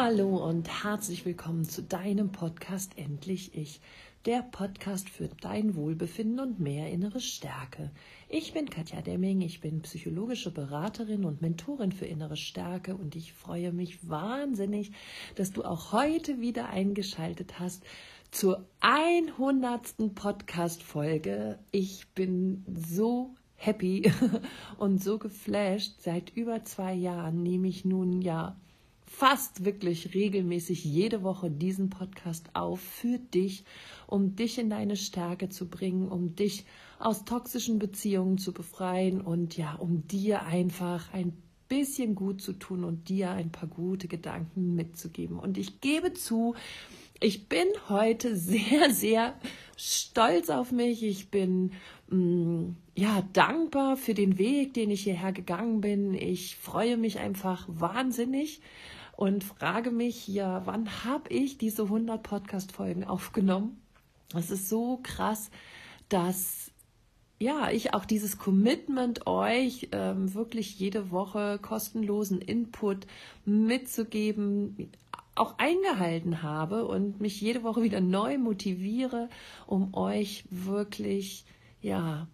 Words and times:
Hallo 0.00 0.48
und 0.48 0.84
herzlich 0.84 1.26
willkommen 1.26 1.64
zu 1.64 1.82
deinem 1.82 2.30
Podcast 2.30 2.92
Endlich 2.96 3.56
Ich, 3.56 3.80
der 4.26 4.42
Podcast 4.42 5.10
für 5.10 5.28
dein 5.40 5.74
Wohlbefinden 5.74 6.38
und 6.38 6.60
mehr 6.60 6.88
innere 6.88 7.18
Stärke. 7.18 7.90
Ich 8.28 8.52
bin 8.52 8.70
Katja 8.70 9.02
Demming, 9.02 9.40
ich 9.40 9.60
bin 9.60 9.82
psychologische 9.82 10.52
Beraterin 10.52 11.24
und 11.24 11.42
Mentorin 11.42 11.90
für 11.90 12.04
innere 12.04 12.36
Stärke 12.36 12.94
und 12.94 13.16
ich 13.16 13.32
freue 13.32 13.72
mich 13.72 14.08
wahnsinnig, 14.08 14.92
dass 15.34 15.50
du 15.50 15.64
auch 15.64 15.90
heute 15.90 16.40
wieder 16.40 16.68
eingeschaltet 16.68 17.58
hast 17.58 17.82
zur 18.30 18.68
100. 18.78 20.14
Podcast-Folge. 20.14 21.58
Ich 21.72 22.06
bin 22.14 22.64
so 22.68 23.34
happy 23.56 24.12
und 24.78 25.02
so 25.02 25.18
geflasht. 25.18 26.00
Seit 26.02 26.30
über 26.36 26.62
zwei 26.62 26.94
Jahren 26.94 27.42
nehme 27.42 27.66
ich 27.66 27.84
nun 27.84 28.22
ja 28.22 28.56
fast 29.18 29.64
wirklich 29.64 30.14
regelmäßig 30.14 30.84
jede 30.84 31.24
Woche 31.24 31.50
diesen 31.50 31.90
Podcast 31.90 32.50
auf 32.54 32.78
für 32.78 33.18
dich, 33.18 33.64
um 34.06 34.36
dich 34.36 34.58
in 34.58 34.70
deine 34.70 34.94
Stärke 34.94 35.48
zu 35.48 35.68
bringen, 35.68 36.06
um 36.06 36.36
dich 36.36 36.64
aus 37.00 37.24
toxischen 37.24 37.80
Beziehungen 37.80 38.38
zu 38.38 38.52
befreien 38.52 39.20
und 39.20 39.56
ja, 39.56 39.74
um 39.74 40.06
dir 40.06 40.44
einfach 40.44 41.12
ein 41.12 41.32
bisschen 41.66 42.14
gut 42.14 42.40
zu 42.40 42.52
tun 42.52 42.84
und 42.84 43.08
dir 43.08 43.32
ein 43.32 43.50
paar 43.50 43.68
gute 43.68 44.06
Gedanken 44.06 44.76
mitzugeben. 44.76 45.40
Und 45.40 45.58
ich 45.58 45.80
gebe 45.80 46.12
zu, 46.12 46.54
ich 47.18 47.48
bin 47.48 47.66
heute 47.88 48.36
sehr, 48.36 48.90
sehr 48.92 49.34
stolz 49.76 50.48
auf 50.48 50.70
mich. 50.70 51.02
Ich 51.02 51.28
bin 51.28 51.72
mh, 52.08 52.16
mm, 52.16 52.76
ja 52.94 53.28
dankbar 53.32 53.96
für 53.96 54.14
den 54.14 54.38
Weg, 54.38 54.74
den 54.74 54.92
ich 54.92 55.02
hierher 55.02 55.32
gegangen 55.32 55.80
bin. 55.80 56.14
Ich 56.14 56.54
freue 56.54 56.96
mich 56.96 57.18
einfach 57.18 57.66
wahnsinnig 57.68 58.60
und 59.18 59.42
frage 59.42 59.90
mich, 59.90 60.28
ja, 60.28 60.64
wann 60.64 61.02
habe 61.02 61.30
ich 61.30 61.58
diese 61.58 61.82
100 61.82 62.22
Podcast-Folgen 62.22 63.02
aufgenommen? 63.02 63.82
Es 64.32 64.52
ist 64.52 64.68
so 64.68 65.00
krass, 65.02 65.50
dass 66.08 66.70
ja, 67.40 67.68
ich 67.72 67.94
auch 67.94 68.04
dieses 68.04 68.38
Commitment 68.38 69.26
euch 69.26 69.88
ähm, 69.90 70.34
wirklich 70.34 70.78
jede 70.78 71.10
Woche 71.10 71.58
kostenlosen 71.60 72.40
Input 72.40 73.08
mitzugeben, 73.44 74.92
auch 75.34 75.58
eingehalten 75.58 76.44
habe 76.44 76.86
und 76.86 77.20
mich 77.20 77.40
jede 77.40 77.64
Woche 77.64 77.82
wieder 77.82 78.00
neu 78.00 78.38
motiviere, 78.38 79.30
um 79.66 79.94
euch 79.94 80.44
wirklich, 80.48 81.44
ja, 81.82 82.28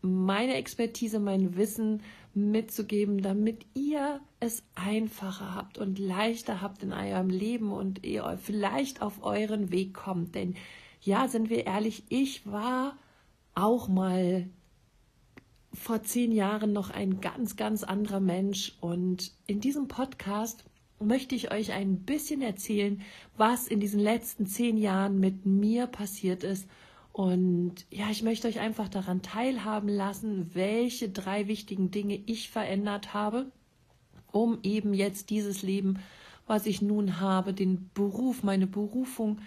meine 0.00 0.54
Expertise, 0.54 1.18
mein 1.18 1.54
Wissen 1.56 2.00
mitzugeben, 2.38 3.22
damit 3.22 3.66
ihr 3.74 4.20
es 4.40 4.62
einfacher 4.74 5.54
habt 5.54 5.78
und 5.78 5.98
leichter 5.98 6.60
habt 6.60 6.82
in 6.82 6.92
eurem 6.92 7.30
Leben 7.30 7.72
und 7.72 8.04
ihr 8.04 8.38
vielleicht 8.40 9.02
auf 9.02 9.22
euren 9.22 9.70
Weg 9.70 9.94
kommt. 9.94 10.34
Denn 10.34 10.54
ja, 11.00 11.28
sind 11.28 11.50
wir 11.50 11.66
ehrlich, 11.66 12.04
ich 12.08 12.46
war 12.46 12.96
auch 13.54 13.88
mal 13.88 14.48
vor 15.72 16.02
zehn 16.02 16.32
Jahren 16.32 16.72
noch 16.72 16.90
ein 16.90 17.20
ganz, 17.20 17.56
ganz 17.56 17.84
anderer 17.84 18.20
Mensch. 18.20 18.76
Und 18.80 19.32
in 19.46 19.60
diesem 19.60 19.88
Podcast 19.88 20.64
möchte 21.00 21.34
ich 21.34 21.52
euch 21.52 21.72
ein 21.72 22.00
bisschen 22.00 22.42
erzählen, 22.42 23.02
was 23.36 23.68
in 23.68 23.80
diesen 23.80 24.00
letzten 24.00 24.46
zehn 24.46 24.76
Jahren 24.76 25.18
mit 25.20 25.46
mir 25.46 25.86
passiert 25.86 26.42
ist 26.44 26.68
und 27.18 27.74
ja, 27.90 28.10
ich 28.12 28.22
möchte 28.22 28.46
euch 28.46 28.60
einfach 28.60 28.88
daran 28.88 29.22
teilhaben 29.22 29.88
lassen, 29.88 30.54
welche 30.54 31.08
drei 31.08 31.48
wichtigen 31.48 31.90
Dinge 31.90 32.14
ich 32.26 32.48
verändert 32.48 33.12
habe, 33.12 33.50
um 34.30 34.60
eben 34.62 34.94
jetzt 34.94 35.30
dieses 35.30 35.62
Leben, 35.62 35.98
was 36.46 36.64
ich 36.64 36.80
nun 36.80 37.18
habe, 37.18 37.52
den 37.54 37.90
Beruf, 37.92 38.44
meine 38.44 38.68
Berufung, 38.68 39.40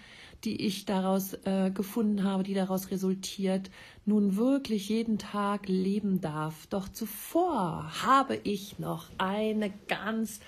die 0.44 0.66
ich 0.66 0.84
daraus 0.84 1.32
äh, 1.46 1.70
gefunden 1.70 2.24
habe, 2.24 2.42
die 2.42 2.52
daraus 2.52 2.90
resultiert, 2.90 3.70
nun 4.04 4.36
wirklich 4.36 4.90
jeden 4.90 5.16
Tag 5.16 5.66
leben 5.66 6.20
darf. 6.20 6.66
Doch 6.66 6.90
zuvor 6.90 7.90
habe 8.02 8.36
ich 8.44 8.80
noch 8.80 9.08
eine 9.16 9.72
ganz 9.88 10.40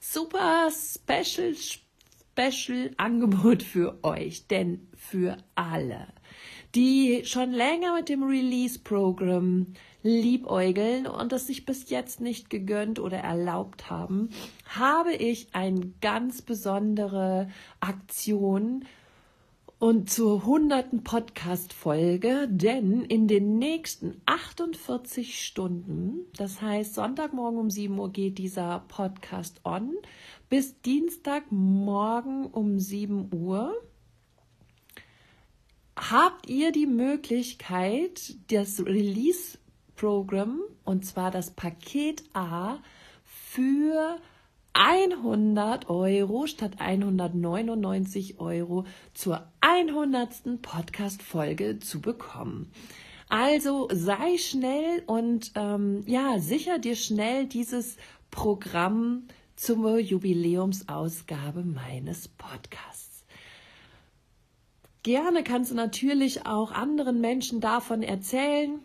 super 0.00 0.68
special, 0.72 1.54
special 1.54 2.90
Angebot 2.96 3.62
für 3.62 4.02
euch, 4.02 4.48
denn 4.48 4.88
für 4.96 5.36
alle 5.54 6.08
die 6.74 7.22
schon 7.24 7.52
länger 7.52 7.94
mit 7.94 8.08
dem 8.08 8.22
Release-Programm 8.22 9.66
liebäugeln 10.02 11.06
und 11.06 11.32
es 11.32 11.46
sich 11.46 11.64
bis 11.64 11.90
jetzt 11.90 12.20
nicht 12.20 12.50
gegönnt 12.50 12.98
oder 12.98 13.18
erlaubt 13.18 13.90
haben, 13.90 14.30
habe 14.66 15.12
ich 15.12 15.48
eine 15.52 15.92
ganz 16.00 16.42
besondere 16.42 17.48
Aktion 17.80 18.84
und 19.78 20.10
zur 20.10 20.46
hunderten 20.46 21.02
Podcast-Folge, 21.02 22.46
denn 22.48 23.02
in 23.02 23.26
den 23.26 23.58
nächsten 23.58 24.20
48 24.26 25.44
Stunden, 25.44 26.20
das 26.36 26.62
heißt 26.62 26.94
Sonntagmorgen 26.94 27.58
um 27.58 27.68
7 27.68 27.98
Uhr 27.98 28.12
geht 28.12 28.38
dieser 28.38 28.84
Podcast 28.86 29.60
on, 29.64 29.92
bis 30.48 30.80
Dienstagmorgen 30.82 32.46
um 32.46 32.78
7 32.78 33.30
Uhr 33.34 33.74
habt 35.96 36.48
ihr 36.48 36.72
die 36.72 36.86
Möglichkeit, 36.86 38.34
das 38.50 38.84
Release-Programm, 38.84 40.60
und 40.84 41.04
zwar 41.04 41.30
das 41.30 41.50
Paket 41.50 42.24
A, 42.32 42.78
für 43.24 44.18
100 44.74 45.90
Euro 45.90 46.46
statt 46.46 46.76
199 46.78 48.40
Euro 48.40 48.86
zur 49.12 49.46
100. 49.60 50.62
Podcast-Folge 50.62 51.78
zu 51.78 52.00
bekommen. 52.00 52.72
Also 53.28 53.88
sei 53.92 54.38
schnell 54.38 55.02
und 55.06 55.52
ähm, 55.54 56.04
ja, 56.06 56.38
sicher 56.38 56.78
dir 56.78 56.96
schnell 56.96 57.46
dieses 57.46 57.96
Programm 58.30 59.24
zur 59.56 59.98
Jubiläumsausgabe 59.98 61.64
meines 61.64 62.28
Podcasts. 62.28 63.01
Gerne 65.02 65.42
kannst 65.42 65.70
du 65.70 65.74
natürlich 65.74 66.46
auch 66.46 66.70
anderen 66.70 67.20
Menschen 67.20 67.60
davon 67.60 68.02
erzählen, 68.02 68.78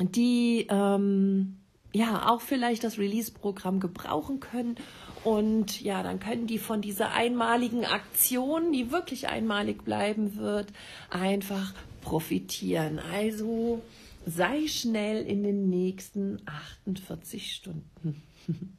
die 0.00 0.66
ähm, 0.70 1.58
ja 1.92 2.30
auch 2.30 2.40
vielleicht 2.40 2.84
das 2.84 2.98
Release-Programm 2.98 3.80
gebrauchen 3.80 4.40
können. 4.40 4.76
Und 5.24 5.80
ja, 5.82 6.02
dann 6.02 6.20
können 6.20 6.46
die 6.46 6.58
von 6.58 6.80
dieser 6.80 7.12
einmaligen 7.12 7.84
Aktion, 7.84 8.72
die 8.72 8.92
wirklich 8.92 9.28
einmalig 9.28 9.84
bleiben 9.84 10.36
wird, 10.36 10.72
einfach 11.10 11.74
profitieren. 12.02 12.98
Also 12.98 13.82
sei 14.24 14.66
schnell 14.68 15.24
in 15.26 15.42
den 15.42 15.68
nächsten 15.68 16.40
48 16.84 17.52
Stunden. 17.52 18.22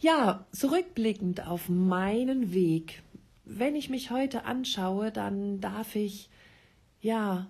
ja, 0.00 0.44
zurückblickend 0.52 1.46
auf 1.46 1.68
meinen 1.68 2.52
Weg 2.52 3.02
wenn 3.46 3.76
ich 3.76 3.88
mich 3.88 4.10
heute 4.10 4.44
anschaue, 4.44 5.12
dann 5.12 5.60
darf 5.60 5.94
ich, 5.94 6.28
ja, 7.00 7.46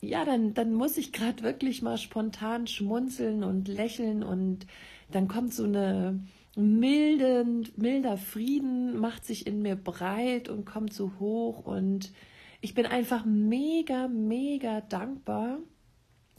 ja, 0.00 0.24
dann, 0.24 0.54
dann 0.54 0.74
muss 0.74 0.98
ich 0.98 1.12
gerade 1.12 1.42
wirklich 1.42 1.82
mal 1.82 1.96
spontan 1.96 2.66
schmunzeln 2.66 3.42
und 3.42 3.68
lächeln 3.68 4.22
und 4.22 4.66
dann 5.10 5.28
kommt 5.28 5.54
so 5.54 5.64
eine 5.64 6.20
milden, 6.56 7.68
milder 7.76 8.16
Frieden, 8.18 8.98
macht 8.98 9.24
sich 9.24 9.46
in 9.46 9.62
mir 9.62 9.76
breit 9.76 10.48
und 10.48 10.64
kommt 10.64 10.92
so 10.92 11.12
hoch 11.20 11.64
und 11.64 12.12
ich 12.60 12.74
bin 12.74 12.86
einfach 12.86 13.24
mega, 13.24 14.08
mega 14.08 14.80
dankbar, 14.80 15.58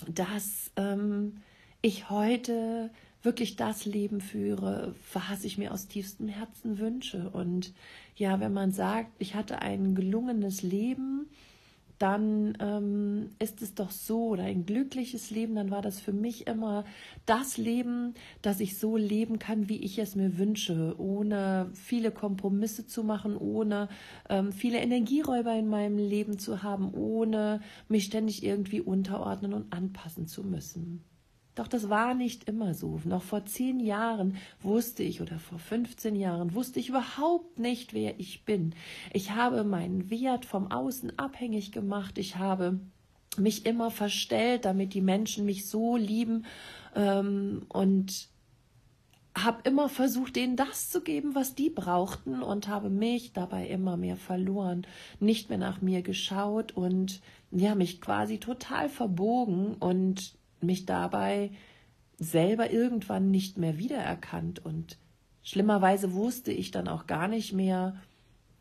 dass 0.08 0.72
ähm, 0.76 1.38
ich 1.82 2.10
heute 2.10 2.92
wirklich 3.28 3.58
das 3.58 3.84
Leben 3.84 4.22
führe, 4.22 4.96
was 5.12 5.44
ich 5.44 5.58
mir 5.58 5.74
aus 5.74 5.90
tiefstem 5.90 6.30
Herzen 6.30 6.80
wünsche. 6.80 7.30
Und 7.30 7.74
ja, 8.16 8.40
wenn 8.40 8.54
man 8.54 8.72
sagt, 8.72 9.12
ich 9.20 9.36
hatte 9.36 9.62
ein 9.62 9.96
gelungenes 9.96 10.62
Leben, 10.62 11.28
dann 12.00 12.58
ähm, 12.62 13.32
ist 13.38 13.62
es 13.62 13.76
doch 13.76 13.92
so, 13.92 14.28
oder 14.28 14.44
ein 14.44 14.66
glückliches 14.66 15.30
Leben, 15.30 15.56
dann 15.56 15.72
war 15.72 15.82
das 15.82 16.00
für 16.00 16.14
mich 16.14 16.48
immer 16.48 16.86
das 17.26 17.58
Leben, 17.58 18.14
dass 18.42 18.62
ich 18.62 18.78
so 18.78 18.96
leben 18.96 19.40
kann, 19.40 19.68
wie 19.68 19.84
ich 19.84 20.00
es 20.00 20.16
mir 20.16 20.38
wünsche, 20.38 20.96
ohne 20.98 21.70
viele 21.74 22.12
Kompromisse 22.12 22.88
zu 22.88 23.04
machen, 23.04 23.36
ohne 23.36 23.90
ähm, 24.30 24.54
viele 24.54 24.78
Energieräuber 24.78 25.54
in 25.54 25.68
meinem 25.68 25.98
Leben 25.98 26.40
zu 26.40 26.64
haben, 26.64 26.94
ohne 26.94 27.60
mich 27.90 28.06
ständig 28.06 28.42
irgendwie 28.42 28.80
unterordnen 28.80 29.54
und 29.54 29.74
anpassen 29.74 30.28
zu 30.28 30.46
müssen. 30.46 31.04
Doch 31.58 31.68
das 31.68 31.90
war 31.90 32.14
nicht 32.14 32.44
immer 32.44 32.76
so. 32.76 33.02
Noch 33.04 33.24
vor 33.24 33.44
zehn 33.46 33.80
Jahren 33.80 34.38
wusste 34.62 35.02
ich 35.02 35.22
oder 35.22 35.40
vor 35.40 35.58
15 35.58 36.16
Jahren 36.16 36.54
wusste 36.54 36.80
ich 36.80 36.90
überhaupt 36.90 37.58
nicht, 37.58 37.96
wer 37.96 38.20
ich 38.20 38.46
bin. 38.46 38.76
Ich 39.12 39.32
habe 39.32 39.64
meinen 39.64 40.12
Wert 40.12 40.46
vom 40.46 40.72
Außen 40.72 41.18
abhängig 41.18 41.72
gemacht. 41.72 42.20
Ich 42.20 42.36
habe 42.36 42.80
mich 43.38 43.66
immer 43.66 43.90
verstellt, 43.90 44.66
damit 44.66 44.94
die 44.94 45.02
Menschen 45.02 45.46
mich 45.46 45.68
so 45.68 45.98
lieben 45.98 46.46
ähm, 46.96 47.66
und 47.70 48.30
habe 49.36 49.58
immer 49.64 49.90
versucht, 49.90 50.36
denen 50.36 50.58
das 50.58 50.92
zu 50.92 51.02
geben, 51.02 51.34
was 51.34 51.56
die 51.56 51.72
brauchten 51.72 52.44
und 52.44 52.68
habe 52.68 52.92
mich 52.92 53.34
dabei 53.34 53.68
immer 53.68 53.98
mehr 53.98 54.18
verloren, 54.18 54.86
nicht 55.20 55.50
mehr 55.50 55.58
nach 55.58 55.82
mir 55.82 56.04
geschaut 56.04 56.78
und 56.78 57.20
ja, 57.50 57.74
mich 57.74 58.00
quasi 58.00 58.38
total 58.38 58.90
verbogen 58.90 59.74
und 59.74 60.38
mich 60.64 60.86
dabei 60.86 61.52
selber 62.18 62.72
irgendwann 62.72 63.30
nicht 63.30 63.58
mehr 63.58 63.78
wiedererkannt 63.78 64.64
und 64.64 64.98
schlimmerweise 65.44 66.14
wusste 66.14 66.52
ich 66.52 66.72
dann 66.72 66.88
auch 66.88 67.08
gar 67.08 67.28
nicht 67.28 67.54
mehr, 67.54 67.96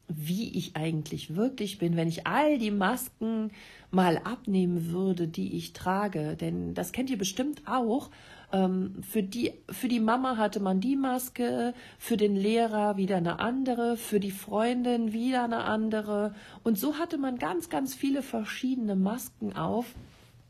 wie 0.09 0.57
ich 0.57 0.77
eigentlich 0.77 1.35
wirklich 1.35 1.79
bin, 1.79 1.97
wenn 1.97 2.09
ich 2.09 2.27
all 2.27 2.59
die 2.59 2.71
Masken 2.71 3.51
mal 3.91 4.19
abnehmen 4.19 4.93
würde, 4.93 5.27
die 5.27 5.57
ich 5.57 5.73
trage. 5.73 6.37
Denn 6.37 6.75
das 6.75 6.93
kennt 6.93 7.11
ihr 7.11 7.19
bestimmt 7.19 7.63
auch. 7.67 8.11
Ähm, 8.53 9.03
für, 9.03 9.23
die, 9.23 9.53
für 9.69 9.89
die 9.89 10.01
Mama 10.01 10.37
hatte 10.37 10.61
man 10.61 10.81
die 10.81 10.97
Maske, 10.97 11.75
für 11.99 12.17
den 12.17 12.37
Lehrer 12.37 12.97
wieder 12.97 13.17
eine 13.17 13.41
andere, 13.41 13.97
für 13.97 14.21
die 14.21 14.31
Freundin 14.31 15.13
wieder 15.13 15.45
eine 15.45 15.65
andere. 15.65 16.35
Und 16.63 16.79
so 16.79 16.99
hatte 16.99 17.19
man 17.19 17.39
ganz, 17.39 17.69
ganz 17.69 17.95
viele 17.95 18.23
verschiedene 18.23 18.95
Masken 18.95 19.57
auf, 19.57 19.95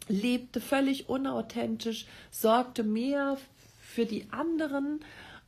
lebte 0.08 0.60
völlig 0.60 1.08
unauthentisch, 1.08 2.06
sorgte 2.30 2.82
mehr 2.82 3.38
für 3.80 4.06
die 4.06 4.26
anderen 4.30 5.00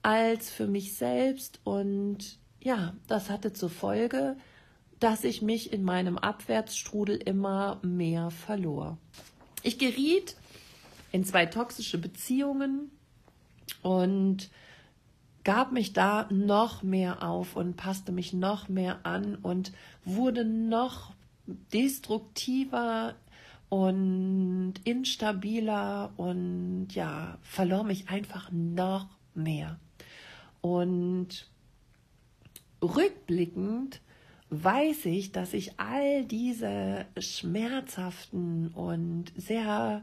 als 0.03 0.51
für 0.51 0.67
mich 0.67 0.95
selbst 0.95 1.61
und 1.65 2.39
ja, 2.61 2.95
das 3.07 3.31
hatte 3.31 3.53
zur 3.53 3.71
Folge, 3.71 4.37
dass 5.01 5.25
ich 5.25 5.43
mich 5.43 5.73
in 5.73 5.85
meinem 5.85 6.19
Abwärtsstrudel 6.19 7.17
immer 7.17 7.79
mehr 7.83 8.31
verlor. 8.31 8.99
Ich 9.63 9.79
geriet 9.79 10.37
in 11.13 11.25
zwei 11.25 11.47
toxische 11.47 11.99
Beziehungen 11.99 12.91
und 13.83 14.51
gab 15.45 15.73
mich 15.73 15.93
da 15.93 16.29
noch 16.31 16.83
mehr 16.83 17.23
auf 17.23 17.57
und 17.57 17.77
passte 17.77 18.13
mich 18.13 18.33
noch 18.33 18.69
mehr 18.69 19.01
an 19.05 19.37
und 19.37 19.73
wurde 20.05 20.45
noch 20.45 21.13
destruktiver 21.73 23.15
und 23.69 24.75
instabiler 24.85 26.12
und 26.17 26.88
ja, 26.91 27.38
verlor 27.43 27.85
mich 27.85 28.09
einfach 28.09 28.50
noch 28.50 29.09
mehr. 29.35 29.79
Und 30.61 31.49
rückblickend 32.82 34.00
weiß 34.50 35.06
ich, 35.06 35.32
dass 35.32 35.53
ich 35.53 35.79
all 35.79 36.25
diese 36.25 37.05
schmerzhaften 37.19 38.69
und 38.69 39.32
sehr 39.37 40.03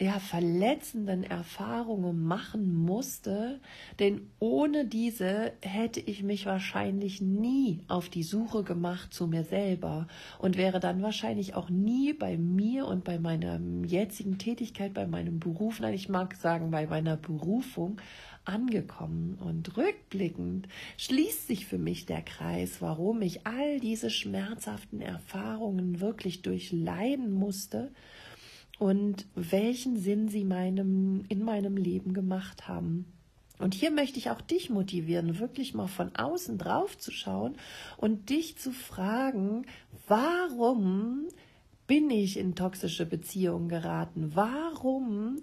ja, 0.00 0.18
verletzenden 0.18 1.24
Erfahrungen 1.24 2.22
machen 2.22 2.74
musste, 2.74 3.60
denn 3.98 4.30
ohne 4.38 4.86
diese 4.86 5.52
hätte 5.60 6.00
ich 6.00 6.22
mich 6.22 6.46
wahrscheinlich 6.46 7.20
nie 7.20 7.84
auf 7.86 8.08
die 8.08 8.22
Suche 8.22 8.64
gemacht 8.64 9.12
zu 9.12 9.26
mir 9.26 9.44
selber 9.44 10.08
und 10.38 10.56
wäre 10.56 10.80
dann 10.80 11.02
wahrscheinlich 11.02 11.54
auch 11.54 11.68
nie 11.68 12.14
bei 12.14 12.38
mir 12.38 12.86
und 12.86 13.04
bei 13.04 13.18
meiner 13.18 13.60
jetzigen 13.84 14.38
Tätigkeit, 14.38 14.94
bei 14.94 15.06
meinem 15.06 15.38
Beruf, 15.38 15.80
nein, 15.80 15.92
ich 15.92 16.08
mag 16.08 16.34
sagen, 16.34 16.70
bei 16.70 16.86
meiner 16.86 17.18
Berufung 17.18 18.00
angekommen. 18.46 19.36
Und 19.38 19.76
rückblickend 19.76 20.66
schließt 20.96 21.46
sich 21.46 21.66
für 21.66 21.78
mich 21.78 22.06
der 22.06 22.22
Kreis, 22.22 22.80
warum 22.80 23.20
ich 23.20 23.46
all 23.46 23.80
diese 23.80 24.08
schmerzhaften 24.08 25.02
Erfahrungen 25.02 26.00
wirklich 26.00 26.40
durchleiden 26.40 27.30
musste 27.30 27.92
und 28.80 29.26
welchen 29.34 29.98
Sinn 29.98 30.28
sie 30.28 30.42
meinem, 30.42 31.26
in 31.28 31.44
meinem 31.44 31.76
Leben 31.76 32.14
gemacht 32.14 32.66
haben. 32.66 33.04
Und 33.58 33.74
hier 33.74 33.90
möchte 33.90 34.18
ich 34.18 34.30
auch 34.30 34.40
dich 34.40 34.70
motivieren, 34.70 35.38
wirklich 35.38 35.74
mal 35.74 35.86
von 35.86 36.16
außen 36.16 36.56
drauf 36.56 36.96
zu 36.96 37.10
schauen 37.10 37.56
und 37.98 38.30
dich 38.30 38.56
zu 38.56 38.72
fragen, 38.72 39.66
warum 40.08 41.28
bin 41.86 42.08
ich 42.08 42.38
in 42.38 42.54
toxische 42.54 43.04
Beziehungen 43.04 43.68
geraten? 43.68 44.32
Warum 44.34 45.42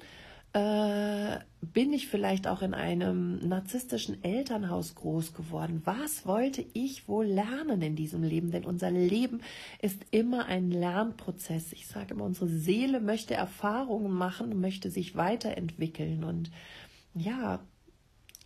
äh, 0.54 1.40
bin 1.62 1.94
ich 1.94 2.08
vielleicht 2.08 2.48
auch 2.48 2.62
in 2.62 2.74
einem 2.74 3.48
narzisstischen 3.48 4.24
Elternhaus 4.24 4.96
groß 4.96 5.34
geworden? 5.34 5.82
Was 5.86 6.26
wollte 6.26 6.66
ich 6.74 7.08
wohl 7.08 7.26
lernen 7.26 7.82
in 7.82 7.96
diesem 7.96 8.24
Leben? 8.24 8.52
Denn 8.52 8.66
unser 8.66 8.92
Leben 8.92 9.42
ist 9.82 10.06
immer 10.12 10.46
ein 10.46 10.72
Lernprozess. 10.72 11.74
Ich 11.74 11.88
sage 11.88 12.14
immer, 12.14 12.26
unsere 12.26 12.48
Seele 12.48 13.00
möchte 13.00 13.34
Erfahrungen 13.34 14.12
machen, 14.12 14.60
möchte 14.60 14.90
sich 14.90 15.16
weiterentwickeln. 15.16 16.24
Und 16.24 16.52
ja, 17.14 17.60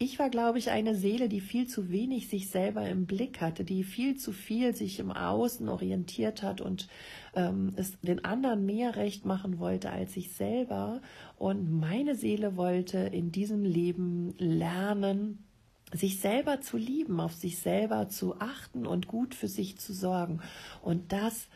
ich 0.01 0.17
war, 0.17 0.31
glaube 0.31 0.57
ich, 0.57 0.71
eine 0.71 0.95
Seele, 0.95 1.29
die 1.29 1.41
viel 1.41 1.67
zu 1.67 1.91
wenig 1.91 2.27
sich 2.27 2.49
selber 2.49 2.89
im 2.89 3.05
Blick 3.05 3.39
hatte, 3.39 3.63
die 3.63 3.83
viel 3.83 4.17
zu 4.17 4.31
viel 4.31 4.75
sich 4.75 4.99
im 4.99 5.11
Außen 5.11 5.69
orientiert 5.69 6.41
hat 6.41 6.59
und 6.59 6.87
ähm, 7.35 7.73
es 7.75 7.99
den 8.01 8.25
anderen 8.25 8.65
mehr 8.65 8.95
recht 8.95 9.25
machen 9.25 9.59
wollte 9.59 9.91
als 9.91 10.15
sich 10.15 10.33
selber. 10.33 11.03
Und 11.37 11.71
meine 11.71 12.15
Seele 12.15 12.57
wollte 12.57 12.97
in 12.97 13.31
diesem 13.31 13.63
Leben 13.63 14.33
lernen, 14.39 15.45
sich 15.93 16.19
selber 16.19 16.61
zu 16.61 16.77
lieben, 16.77 17.19
auf 17.19 17.33
sich 17.35 17.59
selber 17.59 18.09
zu 18.09 18.39
achten 18.39 18.87
und 18.87 19.07
gut 19.07 19.35
für 19.35 19.47
sich 19.47 19.77
zu 19.77 19.93
sorgen. 19.93 20.41
Und 20.81 21.11
das, 21.11 21.47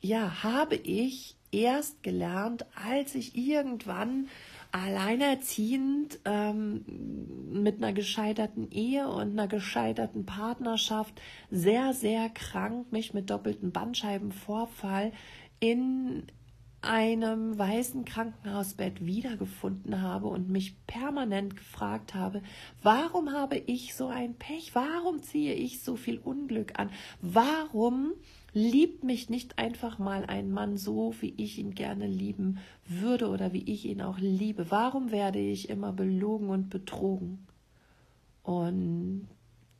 ja, 0.00 0.42
habe 0.42 0.74
ich 0.74 1.36
erst 1.52 2.02
gelernt, 2.02 2.66
als 2.74 3.14
ich 3.14 3.36
irgendwann 3.36 4.26
alleinerziehend 4.76 6.18
ähm, 6.26 6.84
mit 7.50 7.78
einer 7.78 7.92
gescheiterten 7.94 8.70
Ehe 8.70 9.08
und 9.08 9.32
einer 9.32 9.48
gescheiterten 9.48 10.26
Partnerschaft 10.26 11.20
sehr, 11.50 11.94
sehr 11.94 12.28
krank 12.28 12.92
mich 12.92 13.14
mit 13.14 13.30
doppeltem 13.30 13.72
Bandscheibenvorfall 13.72 15.12
in 15.60 16.26
einem 16.86 17.58
weißen 17.58 18.04
Krankenhausbett 18.04 19.04
wiedergefunden 19.04 20.00
habe 20.00 20.28
und 20.28 20.48
mich 20.48 20.76
permanent 20.86 21.56
gefragt 21.56 22.14
habe, 22.14 22.42
warum 22.82 23.32
habe 23.32 23.56
ich 23.56 23.94
so 23.94 24.06
ein 24.08 24.34
Pech? 24.34 24.74
Warum 24.74 25.22
ziehe 25.22 25.54
ich 25.54 25.82
so 25.82 25.96
viel 25.96 26.18
Unglück 26.18 26.78
an? 26.78 26.90
Warum 27.20 28.12
liebt 28.54 29.04
mich 29.04 29.28
nicht 29.28 29.58
einfach 29.58 29.98
mal 29.98 30.24
ein 30.24 30.50
Mann 30.50 30.78
so, 30.78 31.14
wie 31.20 31.34
ich 31.36 31.58
ihn 31.58 31.74
gerne 31.74 32.06
lieben 32.06 32.58
würde 32.86 33.28
oder 33.28 33.52
wie 33.52 33.64
ich 33.70 33.84
ihn 33.84 34.00
auch 34.00 34.18
liebe? 34.18 34.70
Warum 34.70 35.10
werde 35.10 35.40
ich 35.40 35.68
immer 35.68 35.92
belogen 35.92 36.48
und 36.48 36.70
betrogen? 36.70 37.46
Und 38.42 39.28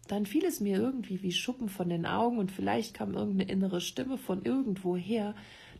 dann 0.09 0.27
fiel 0.27 0.45
es 0.45 0.61
mir 0.61 0.79
irgendwie 0.79 1.23
wie 1.23 1.33
Schuppen 1.33 1.69
von 1.69 1.89
den 1.89 2.05
Augen 2.05 2.39
und 2.39 2.53
vielleicht 2.53 2.95
kam 2.95 3.15
irgendeine 3.15 3.51
innere 3.51 3.81
Stimme 3.81 4.19
von 4.19 4.43
irgendwoher, 4.43 5.35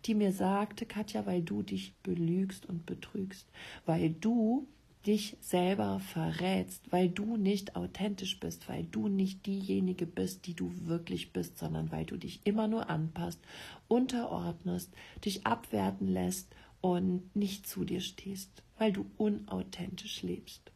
die 0.07 0.15
mir 0.15 0.33
sagte, 0.33 0.87
Katja, 0.87 1.27
weil 1.27 1.43
du 1.43 1.63
dich 1.63 1.95
belügst 2.03 2.67
und 2.67 2.87
betrügst, 2.87 3.47
weil 3.85 4.11
du 4.11 4.67
dich 5.07 5.37
selber 5.41 6.01
verrätst, 6.01 6.91
weil 6.91 7.09
du 7.09 7.37
nicht 7.37 7.77
authentisch 7.77 8.41
bist, 8.41 8.69
weil 8.69 8.85
du 8.85 9.09
nicht 9.09 9.47
diejenige 9.47 10.05
bist, 10.05 10.47
die 10.47 10.55
du 10.55 10.73
wirklich 10.87 11.33
bist, 11.33 11.59
sondern 11.59 11.93
weil 11.93 12.05
du 12.05 12.17
dich 12.17 12.41
immer 12.45 12.67
nur 12.67 12.91
anpasst, 12.91 13.41
unterordnest, 13.87 14.93
dich 15.25 15.47
abwerten 15.47 16.09
lässt 16.09 16.49
und 16.81 17.35
nicht 17.37 17.69
zu 17.69 17.85
dir 17.85 18.01
stehst, 18.01 18.63
weil 18.79 18.93
du 18.93 19.07
unauthentisch 19.17 20.23
lebst. 20.23 20.73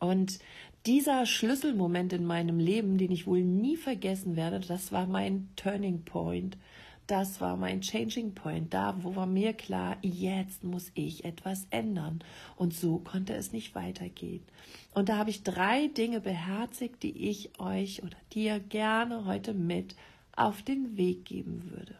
Und 0.00 0.38
dieser 0.84 1.24
Schlüsselmoment 1.24 2.12
in 2.12 2.26
meinem 2.26 2.58
Leben, 2.58 2.98
den 2.98 3.10
ich 3.10 3.26
wohl 3.26 3.42
nie 3.42 3.76
vergessen 3.76 4.36
werde, 4.36 4.60
das 4.60 4.92
war 4.92 5.06
mein 5.06 5.48
Turning 5.56 6.02
Point 6.04 6.58
das 7.06 7.40
war 7.40 7.56
mein 7.56 7.82
Changing 7.82 8.34
Point, 8.34 8.72
da 8.72 8.96
wo 9.02 9.14
war 9.14 9.26
mir 9.26 9.52
klar, 9.52 9.98
jetzt 10.00 10.64
muss 10.64 10.90
ich 10.94 11.24
etwas 11.24 11.66
ändern. 11.70 12.24
Und 12.56 12.72
so 12.72 12.98
konnte 12.98 13.34
es 13.34 13.52
nicht 13.52 13.74
weitergehen. 13.74 14.42
Und 14.94 15.08
da 15.08 15.16
habe 15.16 15.30
ich 15.30 15.42
drei 15.42 15.88
Dinge 15.88 16.20
beherzigt, 16.20 17.02
die 17.02 17.28
ich 17.28 17.58
euch 17.60 18.02
oder 18.02 18.16
dir 18.32 18.58
gerne 18.58 19.26
heute 19.26 19.52
mit 19.52 19.96
auf 20.34 20.62
den 20.62 20.96
Weg 20.96 21.26
geben 21.26 21.70
würde. 21.70 21.96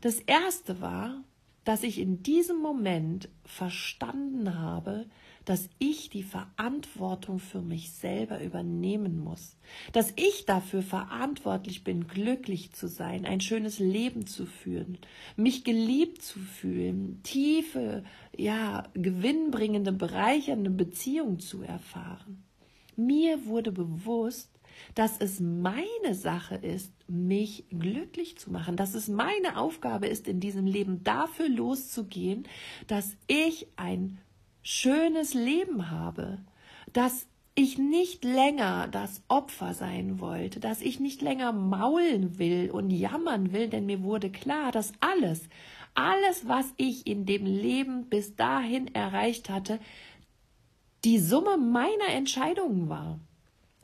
Das 0.00 0.20
erste 0.20 0.80
war, 0.80 1.22
dass 1.64 1.82
ich 1.82 1.98
in 1.98 2.22
diesem 2.22 2.60
Moment 2.60 3.28
verstanden 3.44 4.58
habe, 4.58 5.06
dass 5.44 5.68
ich 5.78 6.10
die 6.10 6.22
Verantwortung 6.22 7.38
für 7.38 7.60
mich 7.60 7.92
selber 7.92 8.42
übernehmen 8.42 9.18
muss, 9.18 9.56
dass 9.92 10.12
ich 10.16 10.46
dafür 10.46 10.82
verantwortlich 10.82 11.84
bin, 11.84 12.06
glücklich 12.06 12.72
zu 12.72 12.88
sein, 12.88 13.24
ein 13.24 13.40
schönes 13.40 13.78
Leben 13.78 14.26
zu 14.26 14.46
führen, 14.46 14.98
mich 15.36 15.64
geliebt 15.64 16.22
zu 16.22 16.38
fühlen, 16.38 17.20
tiefe, 17.22 18.04
ja, 18.36 18.84
gewinnbringende, 18.94 19.92
bereichernde 19.92 20.70
Beziehungen 20.70 21.38
zu 21.38 21.62
erfahren. 21.62 22.42
Mir 22.96 23.46
wurde 23.46 23.72
bewusst, 23.72 24.50
dass 24.94 25.18
es 25.18 25.40
meine 25.40 26.14
Sache 26.14 26.56
ist, 26.56 26.92
mich 27.08 27.66
glücklich 27.70 28.38
zu 28.38 28.50
machen, 28.50 28.76
dass 28.76 28.94
es 28.94 29.08
meine 29.08 29.56
Aufgabe 29.56 30.06
ist, 30.06 30.28
in 30.28 30.40
diesem 30.40 30.66
Leben 30.66 31.04
dafür 31.04 31.48
loszugehen, 31.48 32.46
dass 32.86 33.16
ich 33.26 33.68
ein 33.76 34.18
schönes 34.64 35.34
Leben 35.34 35.90
habe, 35.90 36.38
dass 36.92 37.28
ich 37.54 37.78
nicht 37.78 38.24
länger 38.24 38.88
das 38.88 39.22
Opfer 39.28 39.74
sein 39.74 40.18
wollte, 40.18 40.58
dass 40.58 40.80
ich 40.80 40.98
nicht 40.98 41.22
länger 41.22 41.52
maulen 41.52 42.38
will 42.38 42.70
und 42.72 42.90
jammern 42.90 43.52
will, 43.52 43.68
denn 43.68 43.86
mir 43.86 44.02
wurde 44.02 44.30
klar, 44.30 44.72
dass 44.72 44.92
alles, 44.98 45.48
alles, 45.94 46.48
was 46.48 46.66
ich 46.76 47.06
in 47.06 47.26
dem 47.26 47.46
Leben 47.46 48.06
bis 48.08 48.34
dahin 48.34 48.92
erreicht 48.92 49.50
hatte, 49.50 49.78
die 51.04 51.20
Summe 51.20 51.58
meiner 51.58 52.08
Entscheidungen 52.08 52.88
war. 52.88 53.20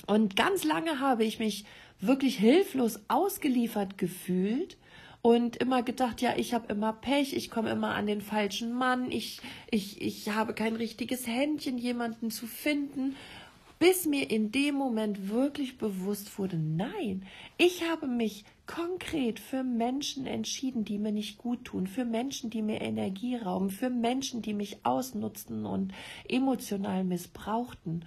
Und 0.07 0.35
ganz 0.35 0.65
lange 0.65 0.99
habe 0.99 1.25
ich 1.25 1.39
mich 1.39 1.65
wirklich 2.01 2.39
hilflos 2.39 2.99
ausgeliefert 3.09 3.99
gefühlt 3.99 4.79
und 5.23 5.57
immer 5.57 5.83
gedacht, 5.83 6.23
ja, 6.23 6.35
ich 6.37 6.55
habe 6.55 6.73
immer 6.73 6.93
Pech, 6.93 7.35
ich 7.35 7.51
komme 7.51 7.71
immer 7.71 7.95
an 7.95 8.07
den 8.07 8.21
falschen 8.21 8.73
Mann, 8.73 9.11
ich, 9.11 9.41
ich, 9.71 10.01
ich 10.01 10.31
habe 10.31 10.55
kein 10.55 10.77
richtiges 10.77 11.27
Händchen, 11.27 11.79
jemanden 11.79 12.31
zu 12.31 12.47
finden 12.47 13.17
bis 13.81 14.05
mir 14.05 14.31
in 14.31 14.53
dem 14.53 14.75
Moment 14.75 15.31
wirklich 15.31 15.79
bewusst 15.79 16.39
wurde, 16.39 16.59
nein, 16.59 17.25
ich 17.57 17.89
habe 17.91 18.07
mich 18.07 18.45
konkret 18.67 19.41
für 19.41 19.65
Menschen 19.65 20.27
entschieden, 20.27 20.85
die 20.85 20.99
mir 20.99 21.13
nicht 21.13 21.39
gut 21.39 21.65
tun, 21.65 21.87
für 21.87 22.05
Menschen, 22.05 22.51
die 22.51 22.61
mir 22.61 22.83
Energie 22.83 23.37
rauben, 23.37 23.71
für 23.71 23.89
Menschen, 23.89 24.43
die 24.43 24.53
mich 24.53 24.85
ausnutzten 24.85 25.65
und 25.65 25.95
emotional 26.29 27.05
missbrauchten. 27.05 28.05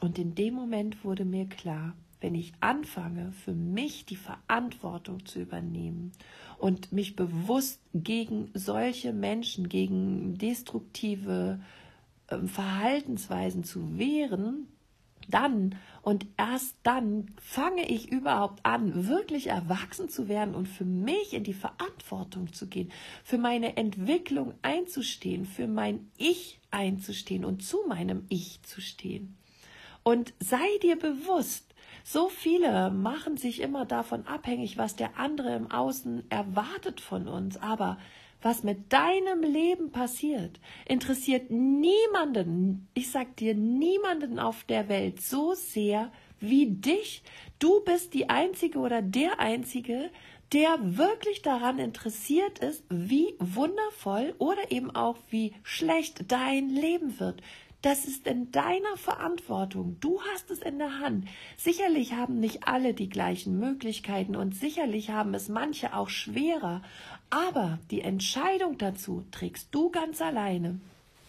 Und 0.00 0.18
in 0.18 0.34
dem 0.34 0.52
Moment 0.52 1.02
wurde 1.02 1.24
mir 1.24 1.46
klar, 1.46 1.94
wenn 2.20 2.34
ich 2.34 2.52
anfange, 2.60 3.32
für 3.32 3.54
mich 3.54 4.04
die 4.04 4.16
Verantwortung 4.16 5.24
zu 5.24 5.40
übernehmen 5.40 6.12
und 6.58 6.92
mich 6.92 7.16
bewusst 7.16 7.80
gegen 7.94 8.50
solche 8.54 9.12
Menschen, 9.12 9.68
gegen 9.68 10.38
destruktive 10.38 11.60
äh, 12.28 12.38
Verhaltensweisen 12.46 13.64
zu 13.64 13.98
wehren, 13.98 14.68
dann 15.28 15.74
und 16.02 16.26
erst 16.36 16.76
dann 16.84 17.32
fange 17.40 17.88
ich 17.88 18.12
überhaupt 18.12 18.64
an, 18.64 19.08
wirklich 19.08 19.48
erwachsen 19.48 20.08
zu 20.08 20.28
werden 20.28 20.54
und 20.54 20.66
für 20.66 20.84
mich 20.84 21.34
in 21.34 21.42
die 21.42 21.54
Verantwortung 21.54 22.52
zu 22.52 22.68
gehen, 22.68 22.92
für 23.24 23.38
meine 23.38 23.76
Entwicklung 23.76 24.54
einzustehen, 24.62 25.44
für 25.44 25.66
mein 25.66 26.10
Ich 26.16 26.60
einzustehen 26.70 27.44
und 27.44 27.64
zu 27.64 27.78
meinem 27.88 28.24
Ich 28.28 28.62
zu 28.62 28.80
stehen. 28.80 29.36
Und 30.04 30.32
sei 30.38 30.78
dir 30.82 30.96
bewusst, 30.96 31.65
so 32.08 32.28
viele 32.28 32.92
machen 32.92 33.36
sich 33.36 33.60
immer 33.60 33.84
davon 33.84 34.28
abhängig, 34.28 34.78
was 34.78 34.94
der 34.94 35.18
andere 35.18 35.56
im 35.56 35.72
Außen 35.72 36.30
erwartet 36.30 37.00
von 37.00 37.26
uns, 37.26 37.56
aber 37.56 37.98
was 38.40 38.62
mit 38.62 38.92
deinem 38.92 39.42
Leben 39.42 39.90
passiert, 39.90 40.60
interessiert 40.86 41.50
niemanden, 41.50 42.86
ich 42.94 43.10
sag 43.10 43.34
dir, 43.34 43.56
niemanden 43.56 44.38
auf 44.38 44.62
der 44.62 44.88
Welt 44.88 45.20
so 45.20 45.54
sehr 45.54 46.12
wie 46.38 46.66
dich. 46.70 47.24
Du 47.58 47.80
bist 47.80 48.14
die 48.14 48.28
Einzige 48.28 48.78
oder 48.78 49.02
der 49.02 49.40
Einzige, 49.40 50.10
der 50.52 50.78
wirklich 50.80 51.42
daran 51.42 51.80
interessiert 51.80 52.60
ist, 52.60 52.84
wie 52.88 53.34
wundervoll 53.40 54.32
oder 54.38 54.70
eben 54.70 54.94
auch 54.94 55.16
wie 55.30 55.54
schlecht 55.64 56.30
dein 56.30 56.68
Leben 56.68 57.18
wird. 57.18 57.42
Das 57.86 58.04
ist 58.04 58.26
in 58.26 58.50
deiner 58.50 58.96
Verantwortung. 58.96 59.98
Du 60.00 60.20
hast 60.20 60.50
es 60.50 60.58
in 60.58 60.80
der 60.80 60.98
Hand. 60.98 61.28
Sicherlich 61.56 62.14
haben 62.14 62.40
nicht 62.40 62.66
alle 62.66 62.94
die 62.94 63.08
gleichen 63.08 63.60
Möglichkeiten 63.60 64.34
und 64.34 64.56
sicherlich 64.56 65.10
haben 65.10 65.34
es 65.34 65.48
manche 65.48 65.94
auch 65.94 66.08
schwerer. 66.08 66.82
Aber 67.30 67.78
die 67.92 68.00
Entscheidung 68.00 68.76
dazu 68.76 69.24
trägst 69.30 69.68
du 69.70 69.90
ganz 69.90 70.20
alleine. 70.20 70.80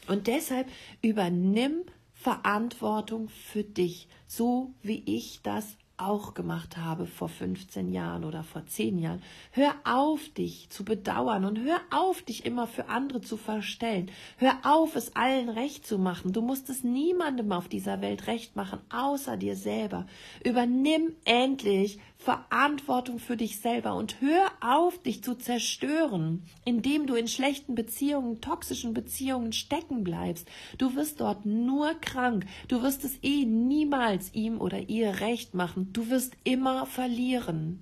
Und 0.08 0.26
deshalb 0.26 0.68
übernimm 1.04 1.84
Verantwortung 2.16 3.30
für 3.30 3.64
dich, 3.64 4.08
so 4.26 4.74
wie 4.82 5.04
ich 5.06 5.42
das 5.44 5.78
auch 5.98 6.36
gemacht 6.36 6.78
habe 6.78 7.08
vor 7.08 7.28
15 7.28 7.92
Jahren 7.92 8.24
oder 8.24 8.44
vor 8.44 8.66
10 8.66 9.00
Jahren. 9.00 9.22
Hör 9.52 9.74
auf, 9.84 10.30
dich 10.30 10.70
zu 10.70 10.86
bedauern 10.86 11.44
und 11.44 11.60
hör 11.60 11.80
auf, 11.90 12.22
dich 12.22 12.46
immer 12.46 12.68
für 12.68 12.88
andere 12.88 13.22
zu 13.22 13.36
verstellen. 13.36 14.12
Hör 14.38 14.58
auf, 14.64 14.96
es 14.96 15.16
allen 15.16 15.50
recht 15.50 15.88
zu 15.88 15.98
machen. 15.98 16.34
Du 16.34 16.42
musst 16.42 16.70
es 16.70 16.84
niemandem 16.84 17.52
auf 17.52 17.68
dieser 17.68 18.00
Welt 18.02 18.28
recht 18.28 18.56
machen, 18.56 18.80
außer 18.92 19.38
dir 19.38 19.56
selber. 19.56 20.06
Übernimm 20.44 21.16
endlich 21.26 22.00
Verantwortung 22.18 23.20
für 23.20 23.38
dich 23.38 23.60
selber 23.60 23.96
und 23.96 24.22
hör 24.22 24.52
auf, 24.60 25.02
dich 25.02 25.24
zu 25.24 25.36
zerstören, 25.36 26.44
indem 26.66 27.06
du 27.06 27.16
in 27.16 27.28
schlechten 27.28 27.76
Beziehungen, 27.76 28.42
toxischen 28.42 28.94
Beziehungen 28.94 29.54
stecken 29.54 30.04
bleibst. 30.04 30.50
Du 30.78 30.96
wirst 30.96 31.22
dort 31.22 31.46
nur 31.46 31.94
krank. 32.02 32.46
Du 32.68 32.82
wirst 32.82 33.04
es 33.06 33.20
eh 33.22 33.46
niemals 33.46 34.34
ihm 34.34 34.60
oder 34.60 34.90
ihr 34.90 35.22
recht 35.22 35.54
machen. 35.54 35.87
Du 35.94 36.10
wirst 36.10 36.36
immer 36.44 36.86
verlieren. 36.86 37.82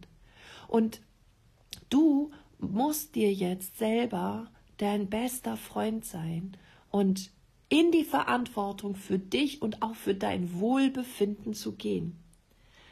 Und 0.67 1.01
du 1.89 2.31
musst 2.59 3.15
dir 3.15 3.33
jetzt 3.33 3.77
selber 3.77 4.51
dein 4.77 5.09
bester 5.09 5.57
Freund 5.57 6.05
sein 6.05 6.57
und 6.89 7.31
in 7.69 7.91
die 7.91 8.03
Verantwortung 8.03 8.95
für 8.95 9.19
dich 9.19 9.61
und 9.61 9.81
auch 9.81 9.95
für 9.95 10.13
dein 10.13 10.59
Wohlbefinden 10.59 11.53
zu 11.53 11.73
gehen. 11.73 12.19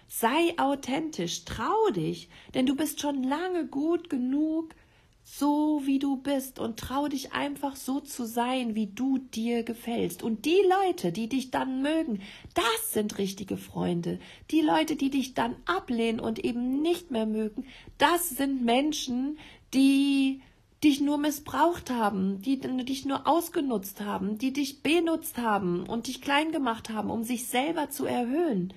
Sei 0.07 0.53
authentisch, 0.57 1.45
trau 1.45 1.89
dich, 1.95 2.29
denn 2.53 2.65
du 2.65 2.75
bist 2.75 3.01
schon 3.01 3.23
lange 3.23 3.65
gut 3.67 4.09
genug, 4.09 4.75
so 5.23 5.81
wie 5.85 5.99
du 5.99 6.17
bist 6.17 6.59
und 6.59 6.77
trau 6.77 7.07
dich 7.07 7.31
einfach 7.31 7.75
so 7.75 8.01
zu 8.01 8.25
sein, 8.25 8.75
wie 8.75 8.87
du 8.87 9.17
dir 9.17 9.63
gefällst. 9.63 10.21
Und 10.21 10.45
die 10.45 10.61
Leute, 10.85 11.11
die 11.11 11.29
dich 11.29 11.49
dann 11.49 11.81
mögen, 11.81 12.21
das 12.53 12.91
sind 12.91 13.17
richtige 13.17 13.57
Freunde. 13.57 14.19
Die 14.51 14.61
Leute, 14.61 14.95
die 14.95 15.09
dich 15.09 15.33
dann 15.33 15.55
ablehnen 15.65 16.19
und 16.19 16.39
eben 16.39 16.81
nicht 16.81 17.09
mehr 17.09 17.25
mögen, 17.25 17.65
das 17.97 18.29
sind 18.29 18.63
Menschen, 18.63 19.37
die 19.73 20.41
dich 20.83 20.99
nur 20.99 21.17
missbraucht 21.17 21.89
haben, 21.89 22.41
die 22.41 22.59
dich 22.59 23.05
nur 23.05 23.25
ausgenutzt 23.25 24.01
haben, 24.01 24.37
die 24.37 24.51
dich 24.51 24.83
benutzt 24.83 25.37
haben 25.37 25.85
und 25.87 26.07
dich 26.07 26.21
klein 26.21 26.51
gemacht 26.51 26.89
haben, 26.89 27.09
um 27.09 27.23
sich 27.23 27.47
selber 27.47 27.89
zu 27.89 28.05
erhöhen. 28.05 28.73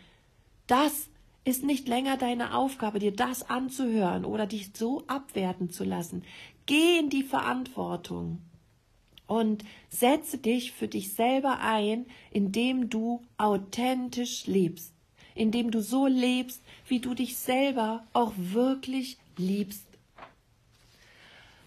Das 0.68 1.08
ist 1.46 1.62
nicht 1.62 1.86
länger 1.86 2.16
deine 2.16 2.54
Aufgabe, 2.54 2.98
dir 2.98 3.12
das 3.12 3.48
anzuhören 3.48 4.24
oder 4.24 4.46
dich 4.46 4.72
so 4.74 5.04
abwerten 5.06 5.70
zu 5.70 5.84
lassen. 5.84 6.24
Geh 6.66 6.98
in 6.98 7.08
die 7.08 7.22
Verantwortung 7.22 8.42
und 9.28 9.64
setze 9.88 10.38
dich 10.38 10.72
für 10.72 10.88
dich 10.88 11.14
selber 11.14 11.60
ein, 11.60 12.06
indem 12.32 12.90
du 12.90 13.22
authentisch 13.38 14.48
lebst, 14.48 14.92
indem 15.36 15.70
du 15.70 15.80
so 15.80 16.08
lebst, 16.08 16.62
wie 16.88 16.98
du 16.98 17.14
dich 17.14 17.36
selber 17.36 18.04
auch 18.12 18.32
wirklich 18.36 19.16
liebst. 19.36 19.86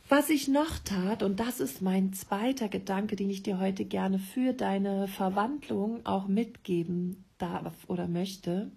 Was 0.09 0.29
ich 0.29 0.50
noch 0.50 0.77
tat, 0.79 1.24
und 1.24 1.39
das 1.39 1.62
ist 1.62 1.81
mein 1.81 2.12
zweiter 2.12 2.67
Gedanke, 2.67 3.15
den 3.15 3.29
ich 3.29 3.43
dir 3.43 3.59
heute 3.59 3.86
gerne 3.86 4.19
für 4.19 4.51
deine 4.51 5.07
Verwandlung 5.07 6.05
auch 6.05 6.27
mitgeben 6.27 7.24
darf 7.38 7.75
oder 7.88 8.09
möchte, 8.09 8.71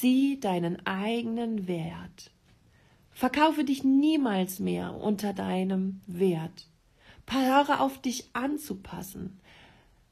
Sieh 0.00 0.40
deinen 0.40 0.86
eigenen 0.86 1.68
Wert. 1.68 2.30
Verkaufe 3.10 3.62
dich 3.62 3.84
niemals 3.84 4.58
mehr 4.58 4.96
unter 4.96 5.34
deinem 5.34 6.00
Wert. 6.06 6.66
Höre 7.30 7.80
auf 7.80 8.00
dich 8.00 8.30
anzupassen. 8.32 9.38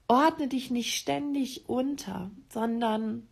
Ordne 0.07 0.49
dich 0.49 0.71
nicht 0.71 0.95
ständig 0.95 1.69
unter, 1.69 2.31
sondern 2.53 3.27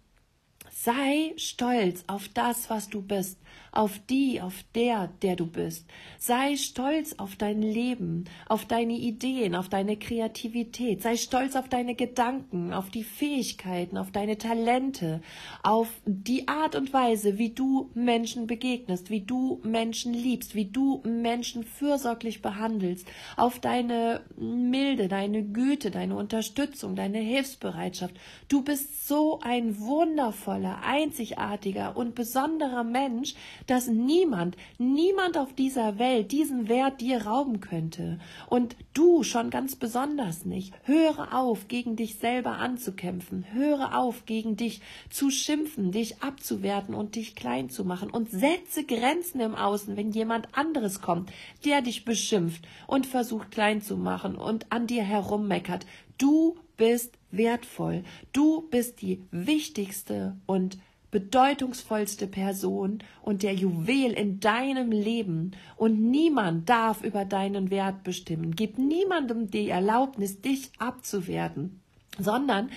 sei 0.70 1.34
stolz 1.36 2.04
auf 2.06 2.28
das, 2.28 2.70
was 2.70 2.88
du 2.88 3.02
bist 3.02 3.38
auf 3.72 4.00
die, 4.10 4.40
auf 4.40 4.64
der, 4.74 5.08
der 5.22 5.36
du 5.36 5.46
bist. 5.46 5.86
Sei 6.18 6.56
stolz 6.56 7.14
auf 7.18 7.36
dein 7.36 7.62
Leben, 7.62 8.24
auf 8.48 8.64
deine 8.64 8.94
Ideen, 8.94 9.54
auf 9.54 9.68
deine 9.68 9.96
Kreativität. 9.96 11.02
Sei 11.02 11.16
stolz 11.16 11.56
auf 11.56 11.68
deine 11.68 11.94
Gedanken, 11.94 12.72
auf 12.72 12.90
die 12.90 13.04
Fähigkeiten, 13.04 13.96
auf 13.96 14.10
deine 14.10 14.38
Talente, 14.38 15.20
auf 15.62 15.88
die 16.04 16.48
Art 16.48 16.74
und 16.74 16.92
Weise, 16.92 17.38
wie 17.38 17.50
du 17.50 17.90
Menschen 17.94 18.46
begegnest, 18.46 19.10
wie 19.10 19.20
du 19.20 19.60
Menschen 19.62 20.12
liebst, 20.12 20.54
wie 20.54 20.66
du 20.66 21.02
Menschen 21.04 21.64
fürsorglich 21.64 22.42
behandelst, 22.42 23.06
auf 23.36 23.58
deine 23.60 24.22
Milde, 24.36 25.08
deine 25.08 25.44
Güte, 25.44 25.90
deine 25.90 26.16
Unterstützung, 26.16 26.96
deine 26.96 27.18
Hilfsbereitschaft. 27.18 28.14
Du 28.48 28.62
bist 28.62 29.06
so 29.06 29.40
ein 29.40 29.78
wundervoller, 29.80 30.82
einzigartiger 30.82 31.96
und 31.96 32.14
besonderer 32.14 32.84
Mensch, 32.84 33.34
dass 33.68 33.86
niemand, 33.86 34.56
niemand 34.78 35.38
auf 35.38 35.52
dieser 35.52 35.98
Welt 35.98 36.32
diesen 36.32 36.68
Wert 36.68 37.00
dir 37.00 37.26
rauben 37.26 37.60
könnte. 37.60 38.18
Und 38.48 38.76
du 38.94 39.22
schon 39.22 39.50
ganz 39.50 39.76
besonders 39.76 40.44
nicht. 40.44 40.74
Höre 40.84 41.34
auf, 41.34 41.68
gegen 41.68 41.94
dich 41.94 42.16
selber 42.16 42.56
anzukämpfen. 42.56 43.44
Höre 43.52 43.96
auf, 43.96 44.24
gegen 44.26 44.56
dich 44.56 44.80
zu 45.10 45.30
schimpfen, 45.30 45.92
dich 45.92 46.22
abzuwerten 46.22 46.94
und 46.94 47.14
dich 47.14 47.36
klein 47.36 47.68
zu 47.68 47.84
machen. 47.84 48.10
Und 48.10 48.30
setze 48.30 48.84
Grenzen 48.84 49.40
im 49.40 49.54
Außen, 49.54 49.96
wenn 49.96 50.10
jemand 50.12 50.48
anderes 50.56 51.02
kommt, 51.02 51.30
der 51.64 51.82
dich 51.82 52.06
beschimpft 52.06 52.66
und 52.86 53.06
versucht 53.06 53.50
klein 53.50 53.82
zu 53.82 53.98
machen 53.98 54.34
und 54.34 54.72
an 54.72 54.86
dir 54.86 55.04
herummeckert. 55.04 55.84
Du 56.16 56.56
bist 56.78 57.18
wertvoll. 57.30 58.04
Du 58.32 58.62
bist 58.70 59.02
die 59.02 59.22
wichtigste 59.30 60.36
und 60.46 60.78
bedeutungsvollste 61.10 62.26
Person 62.26 62.98
und 63.22 63.42
der 63.42 63.54
Juwel 63.54 64.12
in 64.12 64.40
deinem 64.40 64.90
Leben 64.90 65.52
und 65.76 66.00
niemand 66.00 66.68
darf 66.68 67.02
über 67.02 67.24
deinen 67.24 67.70
Wert 67.70 68.04
bestimmen. 68.04 68.54
Gib 68.54 68.78
niemandem 68.78 69.50
die 69.50 69.70
Erlaubnis, 69.70 70.40
dich 70.40 70.70
abzuwerten, 70.78 71.80
sondern 72.18 72.70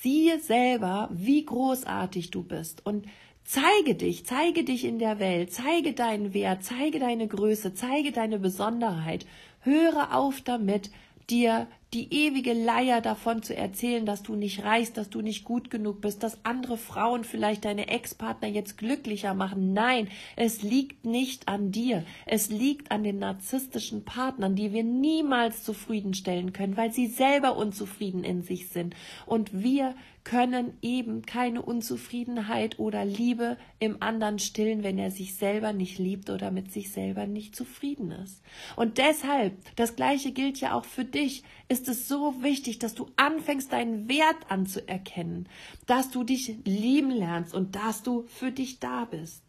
siehe 0.00 0.40
selber, 0.40 1.10
wie 1.12 1.44
großartig 1.44 2.30
du 2.30 2.42
bist 2.42 2.84
und 2.84 3.06
Zeige 3.48 3.94
dich, 3.94 4.26
zeige 4.26 4.64
dich 4.64 4.84
in 4.84 4.98
der 4.98 5.20
Welt, 5.20 5.52
zeige 5.52 5.92
deinen 5.92 6.34
Wert, 6.34 6.64
zeige 6.64 6.98
deine 6.98 7.28
Größe, 7.28 7.74
zeige 7.74 8.10
deine 8.10 8.40
Besonderheit. 8.40 9.24
Höre 9.60 10.16
auf 10.16 10.40
damit, 10.40 10.90
dir 11.30 11.68
die 11.96 12.12
ewige 12.12 12.52
Leier 12.52 13.00
davon 13.00 13.42
zu 13.42 13.56
erzählen, 13.56 14.04
dass 14.04 14.22
du 14.22 14.34
nicht 14.34 14.62
reichst, 14.62 14.98
dass 14.98 15.08
du 15.08 15.22
nicht 15.22 15.44
gut 15.44 15.70
genug 15.70 16.02
bist, 16.02 16.22
dass 16.22 16.44
andere 16.44 16.76
Frauen 16.76 17.24
vielleicht 17.24 17.64
deine 17.64 17.88
Ex-Partner 17.88 18.48
jetzt 18.48 18.76
glücklicher 18.76 19.32
machen. 19.32 19.72
Nein, 19.72 20.08
es 20.36 20.60
liegt 20.60 21.06
nicht 21.06 21.48
an 21.48 21.72
dir. 21.72 22.04
Es 22.26 22.50
liegt 22.50 22.90
an 22.90 23.02
den 23.02 23.18
narzisstischen 23.18 24.04
Partnern, 24.04 24.54
die 24.54 24.74
wir 24.74 24.84
niemals 24.84 25.64
zufriedenstellen 25.64 26.52
können, 26.52 26.76
weil 26.76 26.92
sie 26.92 27.06
selber 27.06 27.56
unzufrieden 27.56 28.24
in 28.24 28.42
sich 28.42 28.68
sind. 28.68 28.94
Und 29.24 29.62
wir 29.62 29.94
können 30.26 30.76
eben 30.82 31.22
keine 31.22 31.62
Unzufriedenheit 31.62 32.80
oder 32.80 33.04
Liebe 33.04 33.56
im 33.78 34.02
anderen 34.02 34.40
stillen, 34.40 34.82
wenn 34.82 34.98
er 34.98 35.12
sich 35.12 35.36
selber 35.36 35.72
nicht 35.72 36.00
liebt 36.00 36.30
oder 36.30 36.50
mit 36.50 36.72
sich 36.72 36.90
selber 36.90 37.28
nicht 37.28 37.54
zufrieden 37.54 38.10
ist. 38.10 38.42
Und 38.74 38.98
deshalb, 38.98 39.54
das 39.76 39.94
Gleiche 39.94 40.32
gilt 40.32 40.58
ja 40.58 40.72
auch 40.72 40.84
für 40.84 41.04
dich, 41.04 41.44
ist 41.68 41.86
es 41.86 42.08
so 42.08 42.42
wichtig, 42.42 42.80
dass 42.80 42.96
du 42.96 43.06
anfängst, 43.14 43.72
deinen 43.72 44.08
Wert 44.08 44.36
anzuerkennen, 44.48 45.48
dass 45.86 46.10
du 46.10 46.24
dich 46.24 46.56
lieben 46.64 47.12
lernst 47.12 47.54
und 47.54 47.76
dass 47.76 48.02
du 48.02 48.24
für 48.26 48.50
dich 48.50 48.80
da 48.80 49.04
bist 49.04 49.44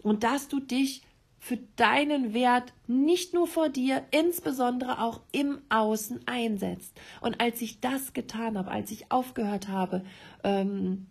und 0.00 0.22
dass 0.22 0.46
du 0.46 0.60
dich 0.60 1.02
für 1.40 1.56
deinen 1.76 2.34
Wert 2.34 2.74
nicht 2.86 3.32
nur 3.32 3.46
vor 3.46 3.70
dir, 3.70 4.04
insbesondere 4.10 5.02
auch 5.02 5.22
im 5.32 5.58
Außen 5.70 6.20
einsetzt. 6.26 7.00
Und 7.22 7.40
als 7.40 7.62
ich 7.62 7.80
das 7.80 8.12
getan 8.12 8.58
habe, 8.58 8.70
als 8.70 8.90
ich 8.90 9.10
aufgehört 9.10 9.68
habe, 9.68 10.04
ähm, 10.44 11.06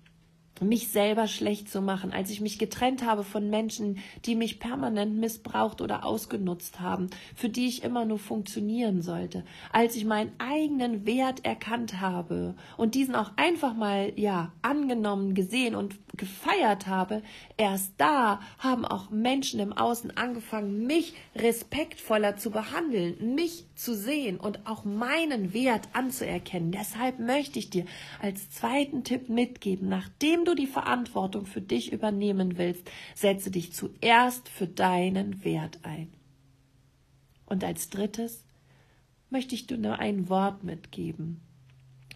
mich 0.61 0.89
selber 0.89 1.27
schlecht 1.27 1.69
zu 1.69 1.81
machen, 1.81 2.11
als 2.11 2.29
ich 2.29 2.41
mich 2.41 2.59
getrennt 2.59 3.05
habe 3.05 3.23
von 3.23 3.49
Menschen, 3.49 3.99
die 4.25 4.35
mich 4.35 4.59
permanent 4.59 5.17
missbraucht 5.17 5.81
oder 5.81 6.05
ausgenutzt 6.05 6.79
haben, 6.79 7.09
für 7.35 7.49
die 7.49 7.67
ich 7.67 7.83
immer 7.83 8.05
nur 8.05 8.19
funktionieren 8.19 9.01
sollte, 9.01 9.43
als 9.71 9.95
ich 9.95 10.05
meinen 10.05 10.31
eigenen 10.37 11.05
Wert 11.05 11.45
erkannt 11.45 12.01
habe 12.01 12.55
und 12.77 12.95
diesen 12.95 13.15
auch 13.15 13.31
einfach 13.35 13.73
mal 13.73 14.11
ja 14.15 14.51
angenommen, 14.61 15.33
gesehen 15.33 15.75
und 15.75 15.95
gefeiert 16.19 16.85
habe, 16.85 17.23
erst 17.57 17.93
da 17.97 18.41
haben 18.59 18.85
auch 18.85 19.09
Menschen 19.09 19.59
im 19.59 19.73
Außen 19.73 20.15
angefangen, 20.15 20.85
mich 20.85 21.15
respektvoller 21.35 22.37
zu 22.37 22.51
behandeln, 22.51 23.33
mich 23.33 23.65
zu 23.73 23.95
sehen 23.95 24.39
und 24.39 24.67
auch 24.67 24.85
meinen 24.85 25.53
Wert 25.53 25.89
anzuerkennen. 25.93 26.71
Deshalb 26.71 27.17
möchte 27.17 27.57
ich 27.57 27.71
dir 27.71 27.85
als 28.21 28.51
zweiten 28.51 29.03
Tipp 29.03 29.29
mitgeben, 29.29 29.89
nachdem 29.89 30.45
du 30.45 30.53
die 30.53 30.67
Verantwortung 30.67 31.47
für 31.47 31.61
dich 31.61 31.91
übernehmen 31.91 32.59
willst, 32.59 32.91
setze 33.15 33.49
dich 33.49 33.73
zuerst 33.73 34.47
für 34.49 34.67
deinen 34.67 35.43
Wert 35.43 35.79
ein. 35.81 36.13
Und 37.47 37.63
als 37.63 37.89
drittes 37.89 38.43
möchte 39.29 39.55
ich 39.55 39.65
dir 39.65 39.77
nur 39.77 39.97
ein 39.97 40.29
Wort 40.29 40.63
mitgeben, 40.63 41.41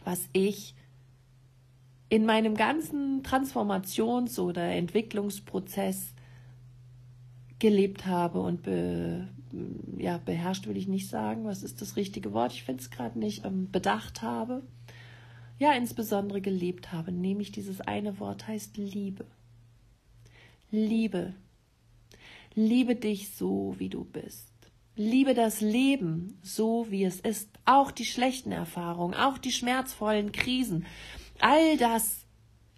was 0.03 0.27
ich 0.33 0.75
in 2.13 2.27
meinem 2.27 2.53
ganzen 2.53 3.23
Transformations- 3.23 4.37
oder 4.37 4.61
Entwicklungsprozess 4.61 6.13
gelebt 7.57 8.05
habe 8.05 8.39
und 8.39 8.61
be, 8.61 9.29
ja, 9.97 10.19
beherrscht 10.19 10.67
will 10.67 10.77
ich 10.77 10.87
nicht 10.87 11.09
sagen, 11.09 11.43
was 11.45 11.63
ist 11.63 11.81
das 11.81 11.95
richtige 11.95 12.31
Wort, 12.31 12.53
ich 12.53 12.61
finde 12.61 12.83
es 12.83 12.91
gerade 12.91 13.17
nicht, 13.17 13.45
ähm, 13.45 13.71
bedacht 13.71 14.21
habe, 14.21 14.61
ja, 15.57 15.73
insbesondere 15.73 16.39
gelebt 16.39 16.91
habe, 16.91 17.11
nämlich 17.11 17.51
dieses 17.51 17.81
eine 17.81 18.19
Wort 18.19 18.47
heißt 18.47 18.77
Liebe. 18.77 19.25
Liebe. 20.69 21.33
Liebe 22.53 22.95
dich 22.95 23.31
so, 23.31 23.73
wie 23.79 23.89
du 23.89 24.03
bist. 24.03 24.51
Liebe 24.95 25.33
das 25.33 25.61
Leben 25.61 26.37
so, 26.43 26.85
wie 26.91 27.05
es 27.05 27.19
ist. 27.19 27.49
Auch 27.65 27.89
die 27.89 28.05
schlechten 28.05 28.51
Erfahrungen, 28.51 29.15
auch 29.15 29.39
die 29.39 29.51
schmerzvollen 29.51 30.31
Krisen. 30.31 30.85
All 31.39 31.77
das 31.77 32.23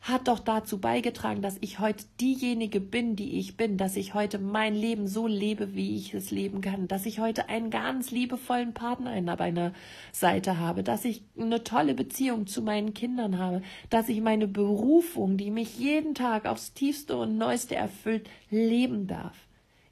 hat 0.05 0.27
doch 0.27 0.37
dazu 0.39 0.79
beigetragen, 0.79 1.41
dass 1.41 1.57
ich 1.61 1.79
heute 1.79 2.05
diejenige 2.21 2.79
bin, 2.79 3.15
die 3.15 3.39
ich 3.39 3.57
bin, 3.57 3.77
dass 3.77 3.95
ich 3.95 4.13
heute 4.13 4.37
mein 4.37 4.75
Leben 4.75 5.07
so 5.07 5.25
lebe, 5.25 5.73
wie 5.73 5.97
ich 5.97 6.13
es 6.13 6.29
leben 6.29 6.61
kann, 6.61 6.87
dass 6.87 7.07
ich 7.07 7.19
heute 7.19 7.49
einen 7.49 7.71
ganz 7.71 8.11
liebevollen 8.11 8.75
Partner 8.75 9.11
an 9.11 9.25
meiner 9.25 9.73
Seite 10.11 10.59
habe, 10.59 10.83
dass 10.83 11.05
ich 11.05 11.23
eine 11.39 11.63
tolle 11.63 11.95
Beziehung 11.95 12.45
zu 12.45 12.61
meinen 12.61 12.93
Kindern 12.93 13.39
habe, 13.39 13.63
dass 13.89 14.07
ich 14.07 14.21
meine 14.21 14.47
Berufung, 14.47 15.37
die 15.37 15.49
mich 15.49 15.79
jeden 15.79 16.13
Tag 16.13 16.45
aufs 16.45 16.73
tiefste 16.73 17.17
und 17.17 17.39
neueste 17.39 17.75
erfüllt, 17.75 18.29
leben 18.51 19.07
darf. 19.07 19.44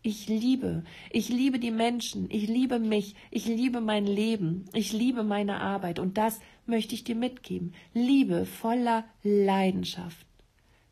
Ich 0.06 0.28
liebe, 0.28 0.84
ich 1.12 1.30
liebe 1.30 1.60
die 1.60 1.72
Menschen, 1.72 2.28
ich 2.30 2.50
liebe 2.50 2.78
mich, 2.78 3.16
ich 3.32 3.46
liebe 3.46 3.80
mein 3.80 4.06
Leben, 4.06 4.66
ich 4.74 4.92
liebe 4.92 5.24
meine 5.24 5.62
Arbeit 5.62 5.98
und 5.98 6.18
das 6.18 6.42
möchte 6.66 6.94
ich 6.94 7.06
dir 7.06 7.16
mitgeben. 7.16 7.74
Liebe 7.94 8.46
voller 8.46 9.06
Leidenschaft. 9.24 10.28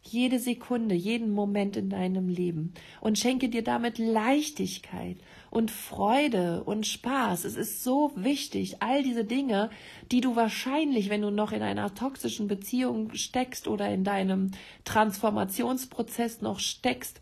Jede 0.02 0.40
Sekunde, 0.40 0.96
jeden 0.96 1.34
Moment 1.34 1.76
in 1.76 1.90
deinem 1.90 2.30
Leben 2.30 2.74
und 3.02 3.20
schenke 3.20 3.50
dir 3.50 3.66
damit 3.66 3.98
Leichtigkeit 3.98 5.18
und 5.50 5.72
Freude 5.72 6.64
und 6.64 6.88
Spaß. 6.88 7.44
Es 7.44 7.58
ist 7.58 7.84
so 7.84 8.14
wichtig, 8.16 8.82
all 8.82 9.04
diese 9.04 9.26
Dinge, 9.26 9.72
die 10.10 10.22
du 10.22 10.38
wahrscheinlich, 10.38 11.10
wenn 11.10 11.22
du 11.22 11.32
noch 11.32 11.52
in 11.52 11.64
einer 11.64 11.94
toxischen 11.94 12.48
Beziehung 12.48 13.14
steckst 13.14 13.68
oder 13.68 13.94
in 13.94 14.06
deinem 14.06 14.52
Transformationsprozess 14.86 16.42
noch 16.42 16.60
steckst, 16.60 17.22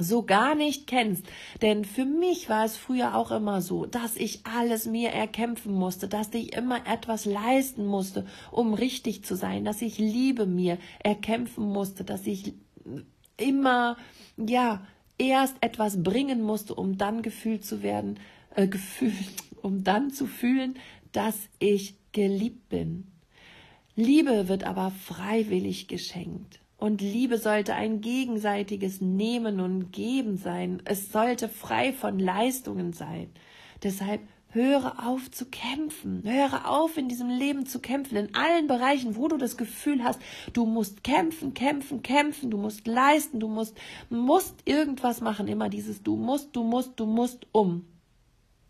so 0.00 0.22
gar 0.22 0.54
nicht 0.54 0.86
kennst. 0.86 1.24
Denn 1.62 1.84
für 1.84 2.04
mich 2.04 2.48
war 2.48 2.64
es 2.64 2.76
früher 2.76 3.14
auch 3.14 3.30
immer 3.30 3.60
so, 3.60 3.86
dass 3.86 4.16
ich 4.16 4.46
alles 4.46 4.86
mir 4.86 5.10
erkämpfen 5.10 5.72
musste, 5.72 6.08
dass 6.08 6.32
ich 6.34 6.54
immer 6.54 6.86
etwas 6.86 7.24
leisten 7.24 7.86
musste, 7.86 8.26
um 8.50 8.74
richtig 8.74 9.24
zu 9.24 9.36
sein, 9.36 9.64
dass 9.64 9.82
ich 9.82 9.98
Liebe 9.98 10.46
mir 10.46 10.78
erkämpfen 11.00 11.64
musste, 11.64 12.04
dass 12.04 12.26
ich 12.26 12.54
immer, 13.36 13.96
ja, 14.36 14.82
erst 15.18 15.56
etwas 15.60 16.02
bringen 16.02 16.42
musste, 16.42 16.74
um 16.74 16.96
dann 16.96 17.22
gefühlt 17.22 17.64
zu 17.64 17.82
werden, 17.82 18.18
äh, 18.54 18.66
gefühlt, 18.66 19.14
um 19.62 19.84
dann 19.84 20.10
zu 20.10 20.26
fühlen, 20.26 20.74
dass 21.12 21.36
ich 21.58 21.94
geliebt 22.12 22.68
bin. 22.68 23.06
Liebe 23.96 24.48
wird 24.48 24.64
aber 24.64 24.90
freiwillig 24.90 25.88
geschenkt. 25.88 26.59
Und 26.80 27.02
Liebe 27.02 27.36
sollte 27.36 27.74
ein 27.74 28.00
gegenseitiges 28.00 29.02
Nehmen 29.02 29.60
und 29.60 29.92
Geben 29.92 30.38
sein. 30.38 30.80
Es 30.86 31.12
sollte 31.12 31.50
frei 31.50 31.92
von 31.92 32.18
Leistungen 32.18 32.94
sein. 32.94 33.30
Deshalb 33.82 34.22
höre 34.48 35.06
auf 35.06 35.30
zu 35.30 35.44
kämpfen. 35.44 36.22
Höre 36.24 36.66
auf, 36.66 36.96
in 36.96 37.10
diesem 37.10 37.28
Leben 37.28 37.66
zu 37.66 37.80
kämpfen. 37.80 38.16
In 38.16 38.34
allen 38.34 38.66
Bereichen, 38.66 39.14
wo 39.14 39.28
du 39.28 39.36
das 39.36 39.58
Gefühl 39.58 40.02
hast, 40.02 40.22
du 40.54 40.64
musst 40.64 41.04
kämpfen, 41.04 41.52
kämpfen, 41.52 42.02
kämpfen, 42.02 42.50
du 42.50 42.56
musst 42.56 42.86
leisten, 42.86 43.40
du 43.40 43.48
musst, 43.48 43.76
musst 44.08 44.56
irgendwas 44.64 45.20
machen. 45.20 45.48
Immer 45.48 45.68
dieses 45.68 46.02
du 46.02 46.16
musst, 46.16 46.56
du 46.56 46.64
musst, 46.64 46.98
du 46.98 47.04
musst 47.04 47.46
um. 47.52 47.84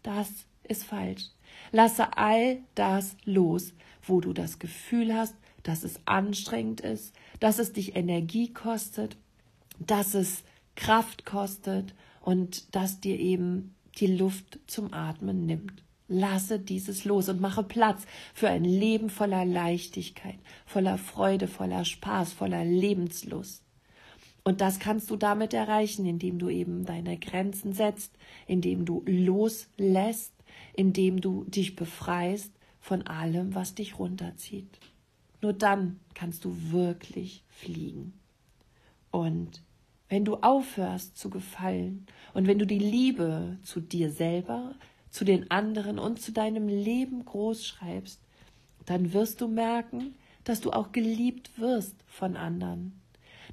Das 0.03 0.29
ist 0.65 0.83
falsch. 0.83 1.27
Lasse 1.71 2.17
all 2.17 2.59
das 2.75 3.17
los, 3.25 3.73
wo 4.03 4.21
du 4.21 4.33
das 4.33 4.59
Gefühl 4.59 5.15
hast, 5.15 5.37
dass 5.63 5.85
es 5.85 6.01
anstrengend 6.07 6.81
ist, 6.81 7.15
dass 7.41 7.59
es 7.59 7.73
dich 7.73 7.97
Energie 7.97 8.53
kostet, 8.53 9.17
dass 9.79 10.15
es 10.15 10.45
Kraft 10.77 11.27
kostet 11.27 11.95
und 12.21 12.75
dass 12.75 13.01
dir 13.01 13.19
eben 13.19 13.75
die 13.99 14.07
Luft 14.07 14.61
zum 14.67 14.93
Atmen 14.93 15.47
nimmt. 15.47 15.83
Lasse 16.09 16.59
dieses 16.59 17.05
los 17.05 17.29
und 17.29 17.41
mache 17.41 17.63
Platz 17.63 18.05
für 18.35 18.49
ein 18.49 18.65
Leben 18.65 19.11
voller 19.11 19.45
Leichtigkeit, 19.45 20.39
voller 20.67 20.99
Freude, 20.99 21.49
voller 21.49 21.85
Spaß, 21.85 22.33
voller 22.33 22.65
Lebenslust. 22.65 23.63
Und 24.43 24.61
das 24.61 24.79
kannst 24.79 25.11
du 25.11 25.17
damit 25.17 25.55
erreichen, 25.55 26.07
indem 26.07 26.39
du 26.39 26.49
eben 26.49 26.85
deine 26.85 27.19
Grenzen 27.19 27.73
setzt, 27.73 28.13
indem 28.47 28.85
du 28.85 29.03
loslässt, 29.07 30.33
indem 30.75 31.21
du 31.21 31.45
dich 31.45 31.77
befreist 31.77 32.53
von 32.81 33.07
allem, 33.07 33.55
was 33.55 33.75
dich 33.75 33.99
runterzieht. 33.99 34.79
Nur 35.41 35.53
dann 35.53 36.01
kannst 36.15 36.45
du 36.45 36.55
wirklich 36.71 37.45
fliegen. 37.49 38.13
Und 39.11 39.63
wenn 40.09 40.25
du 40.25 40.37
aufhörst 40.37 41.17
zu 41.17 41.31
gefallen 41.31 42.07
und 42.35 42.47
wenn 42.47 42.59
du 42.59 42.67
die 42.67 42.79
Liebe 42.79 43.59
zu 43.63 43.81
dir 43.81 44.11
selber, 44.11 44.75
zu 45.11 45.25
den 45.25 45.51
anderen 45.51 45.99
und 45.99 46.21
zu 46.21 46.33
deinem 46.33 46.69
Leben 46.69 47.25
groß 47.25 47.67
schreibst 47.67 48.21
dann 48.87 49.13
wirst 49.13 49.41
du 49.41 49.47
merken, 49.47 50.17
dass 50.43 50.61
du 50.61 50.73
auch 50.73 50.93
geliebt 50.93 51.59
wirst 51.59 51.95
von 52.07 52.37
anderen. 52.37 53.01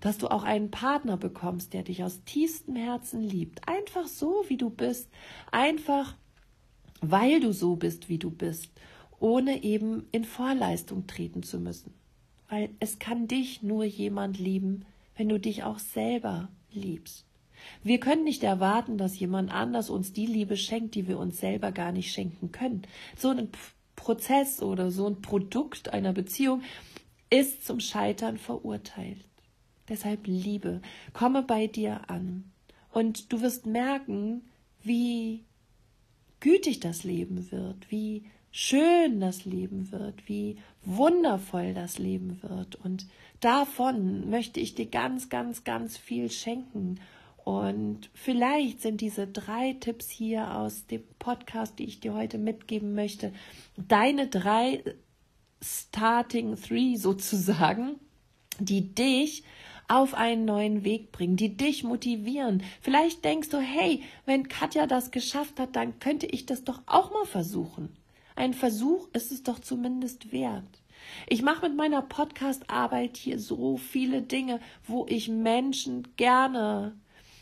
Dass 0.02 0.18
du 0.18 0.30
auch 0.30 0.44
einen 0.44 0.72
Partner 0.72 1.16
bekommst, 1.16 1.74
der 1.74 1.84
dich 1.84 2.04
aus 2.04 2.24
tiefstem 2.24 2.76
Herzen 2.76 3.22
liebt. 3.22 3.68
Einfach 3.68 4.08
so, 4.08 4.46
wie 4.48 4.58
du 4.58 4.70
bist. 4.70 5.10
Einfach, 5.52 6.16
weil 7.02 7.40
du 7.40 7.52
so 7.52 7.76
bist, 7.76 8.10
wie 8.10 8.18
du 8.18 8.32
bist. 8.32 8.72
Ohne 9.20 9.64
eben 9.64 10.08
in 10.12 10.24
Vorleistung 10.24 11.08
treten 11.08 11.44
zu 11.44 11.60
müssen. 11.60 11.94
Weil 12.50 12.70
es 12.80 13.00
kann 13.00 13.28
dich 13.28 13.64
nur 13.64 13.84
jemand 13.84 14.40
lieben, 14.40 14.86
wenn 15.16 15.30
du 15.30 15.40
dich 15.40 15.64
auch 15.64 15.80
selber 15.80 16.50
liebst. 16.72 17.26
Wir 17.84 18.00
können 18.00 18.24
nicht 18.24 18.44
erwarten, 18.44 18.98
dass 18.98 19.20
jemand 19.20 19.52
anders 19.52 19.90
uns 19.90 20.14
die 20.14 20.28
Liebe 20.28 20.58
schenkt, 20.58 20.96
die 20.96 21.08
wir 21.08 21.18
uns 21.18 21.40
selber 21.40 21.72
gar 21.72 21.92
nicht 21.92 22.12
schenken 22.12 22.52
können. 22.52 22.84
So 23.18 23.30
ein 23.30 23.50
Prozess 23.96 24.62
oder 24.62 24.92
so 24.92 25.08
ein 25.08 25.22
Produkt 25.22 25.94
einer 25.94 26.14
Beziehung 26.14 26.62
ist 27.30 27.66
zum 27.66 27.80
Scheitern 27.80 28.38
verurteilt. 28.38 29.26
Deshalb 29.90 30.28
Liebe, 30.28 30.82
komme 31.14 31.44
bei 31.44 31.68
dir 31.68 32.10
an 32.10 32.52
und 32.92 33.32
du 33.32 33.42
wirst 33.42 33.66
merken, 33.66 34.42
wie 34.84 35.44
gütig 36.40 36.80
das 36.80 37.04
Leben 37.04 37.52
wird, 37.52 37.90
wie 37.90 38.26
schön 38.58 39.20
das 39.20 39.46
Leben 39.46 39.92
wird, 39.92 40.28
wie 40.28 40.58
wundervoll 40.84 41.76
das 41.76 42.00
Leben 42.00 42.42
wird. 42.42 42.74
Und 42.74 43.06
davon 43.40 44.32
möchte 44.32 44.60
ich 44.60 44.74
dir 44.74 44.88
ganz, 44.88 45.30
ganz, 45.30 45.64
ganz 45.64 45.96
viel 45.96 46.32
schenken. 46.32 47.00
Und 47.46 48.10
vielleicht 48.16 48.82
sind 48.82 49.00
diese 49.02 49.28
drei 49.28 49.74
Tipps 49.80 50.10
hier 50.10 50.56
aus 50.56 50.88
dem 50.88 51.04
Podcast, 51.20 51.78
die 51.78 51.84
ich 51.84 52.00
dir 52.00 52.16
heute 52.16 52.40
mitgeben 52.40 52.96
möchte, 52.96 53.32
deine 53.78 54.28
drei 54.28 54.84
Starting 55.62 56.60
Three 56.60 56.96
sozusagen, 56.96 58.00
die 58.58 58.96
dich 58.96 59.44
auf 59.88 60.16
einen 60.16 60.46
neuen 60.46 60.84
Weg 60.84 61.12
bringen, 61.12 61.38
die 61.38 61.56
dich 61.56 61.84
motivieren. 61.84 62.64
Vielleicht 62.82 63.24
denkst 63.24 63.50
du, 63.50 63.60
hey, 63.60 64.02
wenn 64.26 64.48
Katja 64.48 64.88
das 64.88 65.12
geschafft 65.12 65.60
hat, 65.60 65.76
dann 65.76 66.00
könnte 66.00 66.26
ich 66.26 66.48
das 66.48 66.64
doch 66.64 66.82
auch 66.88 67.12
mal 67.12 67.26
versuchen. 67.26 67.96
Ein 68.38 68.54
Versuch 68.54 69.08
ist 69.14 69.32
es 69.32 69.42
doch 69.42 69.58
zumindest 69.58 70.32
wert. 70.32 70.84
Ich 71.28 71.42
mache 71.42 71.68
mit 71.68 71.76
meiner 71.76 72.04
Podcast-Arbeit 72.04 73.18
hier 73.18 73.40
so 73.40 73.78
viele 73.78 74.22
Dinge, 74.22 74.60
wo 74.86 75.08
ich 75.10 75.28
Menschen 75.28 76.08
gerne 76.18 76.96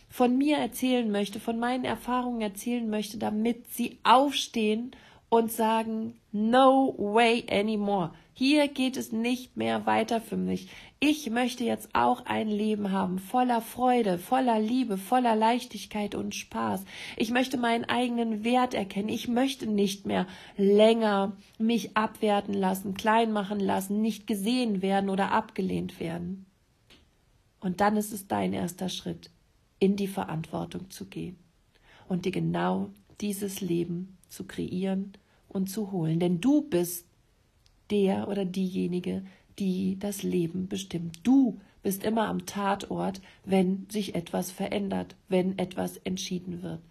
von 0.10 0.38
mir 0.38 0.56
erzählen 0.56 1.12
möchte, 1.12 1.42
von 1.42 1.60
meinen 1.60 1.84
Erfahrungen 1.84 2.40
erzählen 2.40 2.90
möchte, 2.90 3.18
damit 3.18 3.68
sie 3.74 3.98
aufstehen 4.04 4.92
und 5.28 5.52
sagen, 5.52 6.18
no 6.32 6.96
way 6.98 7.46
anymore. 7.52 8.14
Hier 8.38 8.68
geht 8.68 8.98
es 8.98 9.14
nicht 9.14 9.56
mehr 9.56 9.86
weiter 9.86 10.20
für 10.20 10.36
mich. 10.36 10.68
Ich 11.00 11.30
möchte 11.30 11.64
jetzt 11.64 11.88
auch 11.94 12.26
ein 12.26 12.50
Leben 12.50 12.92
haben, 12.92 13.18
voller 13.18 13.62
Freude, 13.62 14.18
voller 14.18 14.60
Liebe, 14.60 14.98
voller 14.98 15.38
Leichtigkeit 15.38 16.16
und 16.16 16.36
Spaß. 16.36 16.84
Ich 17.16 17.32
möchte 17.32 17.56
meinen 17.56 17.86
eigenen 17.86 18.44
Wert 18.44 18.74
erkennen. 18.74 19.08
Ich 19.08 19.30
möchte 19.30 19.68
nicht 19.68 20.06
mehr 20.06 20.28
länger 20.58 21.38
mich 21.60 21.96
abwerten 21.96 22.54
lassen, 22.54 22.94
klein 22.94 23.32
machen 23.32 23.62
lassen, 23.62 24.02
nicht 24.02 24.28
gesehen 24.28 24.82
werden 24.82 25.10
oder 25.10 25.32
abgelehnt 25.32 26.02
werden. 26.02 26.46
Und 27.62 27.80
dann 27.80 27.96
ist 27.96 28.12
es 28.12 28.28
dein 28.28 28.52
erster 28.52 28.90
Schritt 28.90 29.30
in 29.80 29.96
die 29.96 30.08
Verantwortung 30.08 30.90
zu 30.90 31.06
gehen 31.06 31.38
und 32.10 32.26
dir 32.26 32.34
genau 32.34 32.90
dieses 33.22 33.62
Leben 33.62 34.18
zu 34.28 34.44
kreieren 34.44 35.14
und 35.48 35.70
zu 35.70 35.94
holen. 35.94 36.20
Denn 36.20 36.42
du 36.42 36.64
bist 36.64 37.05
der 37.92 38.28
oder 38.28 38.46
diejenige, 38.46 39.24
die 39.60 39.98
das 40.00 40.24
Leben 40.24 40.68
bestimmt. 40.68 41.20
Du 41.24 41.60
bist 41.84 42.04
immer 42.04 42.28
am 42.28 42.46
Tatort, 42.46 43.22
wenn 43.44 43.86
sich 43.90 44.16
etwas 44.16 44.52
verändert, 44.52 45.16
wenn 45.30 45.58
etwas 45.58 45.98
entschieden 45.98 46.62
wird. 46.62 46.82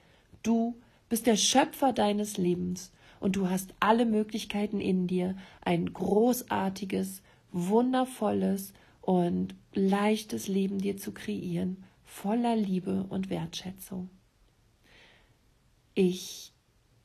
Du 0.43 0.77
bist 1.09 1.27
der 1.27 1.37
Schöpfer 1.37 1.93
deines 1.93 2.37
Lebens 2.37 2.93
und 3.21 3.37
du 3.37 3.51
hast 3.51 3.75
alle 3.81 4.07
Möglichkeiten 4.07 4.81
in 4.81 5.07
dir, 5.07 5.37
ein 5.63 5.93
großartiges, 5.93 7.23
wundervolles 7.53 8.73
und 9.01 9.55
leichtes 9.73 10.49
Leben 10.49 10.79
dir 10.79 10.97
zu 10.97 11.13
kreieren 11.13 11.85
voller 12.15 12.55
Liebe 12.55 13.05
und 13.09 13.29
Wertschätzung. 13.29 14.09
Ich 15.95 16.54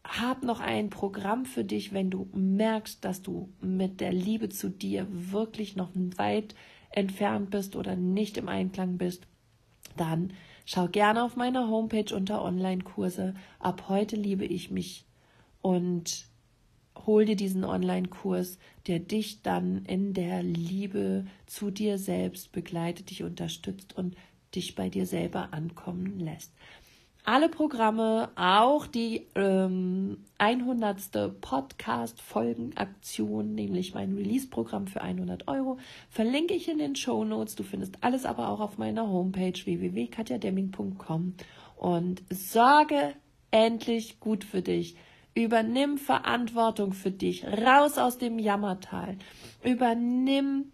habe 0.10 0.45
noch 0.45 0.60
ein 0.60 0.89
Programm 0.89 1.45
für 1.45 1.63
dich, 1.63 1.93
wenn 1.93 2.10
du 2.10 2.30
merkst, 2.34 3.04
dass 3.06 3.22
du 3.22 3.50
mit 3.62 4.02
der 4.02 4.12
Liebe 4.12 4.50
zu 4.50 4.69
dir 4.69 5.08
wirklich 5.10 5.76
noch 5.76 5.91
weit 6.17 6.56
entfernt 6.91 7.52
bist 7.52 7.76
oder 7.76 7.95
nicht 7.95 8.38
im 8.38 8.50
Einklang 8.50 8.98
bist, 8.98 9.28
dann 9.98 10.34
schau 10.65 10.88
gerne 10.88 11.24
auf 11.24 11.36
meiner 11.36 11.67
Homepage 11.69 12.13
unter 12.15 12.43
Online-Kurse. 12.43 13.36
Ab 13.60 13.86
heute 13.89 14.15
liebe 14.15 14.45
ich 14.45 14.72
mich 14.72 15.06
und 15.62 16.26
hol 17.06 17.26
dir 17.26 17.36
diesen 17.36 17.63
Online-Kurs, 17.63 18.58
der 18.88 19.00
dich 19.00 19.41
dann 19.41 19.86
in 19.86 20.13
der 20.13 20.43
Liebe 20.43 21.26
zu 21.45 21.72
dir 21.72 21.98
selbst 21.98 22.52
begleitet, 22.52 23.10
dich 23.10 23.24
unterstützt 23.24 23.95
und 23.98 24.15
dich 24.56 24.76
bei 24.76 24.89
dir 24.89 25.06
selber 25.06 25.54
ankommen 25.54 26.19
lässt. 26.19 26.52
Alle 27.31 27.47
Programme, 27.47 28.31
auch 28.35 28.87
die 28.87 29.27
ähm, 29.35 30.17
100. 30.39 31.39
Podcast-Folgenaktion, 31.39 33.53
nämlich 33.53 33.93
mein 33.93 34.15
Release-Programm 34.15 34.87
für 34.87 35.01
100 35.01 35.47
Euro, 35.47 35.77
verlinke 36.09 36.55
ich 36.55 36.69
in 36.69 36.79
den 36.79 36.95
Show 36.95 37.23
Notes. 37.23 37.53
Du 37.53 37.61
findest 37.61 38.03
alles 38.03 38.25
aber 38.25 38.49
auch 38.49 38.59
auf 38.59 38.79
meiner 38.79 39.07
Homepage 39.07 39.53
www.katjademming.com 39.53 41.35
und 41.75 42.23
sorge 42.31 43.13
endlich 43.51 44.19
gut 44.19 44.43
für 44.43 44.63
dich. 44.63 44.95
Übernimm 45.35 45.99
Verantwortung 45.99 46.93
für 46.93 47.11
dich. 47.11 47.45
Raus 47.45 47.99
aus 47.99 48.17
dem 48.17 48.39
Jammertal. 48.39 49.19
Übernimm 49.63 50.71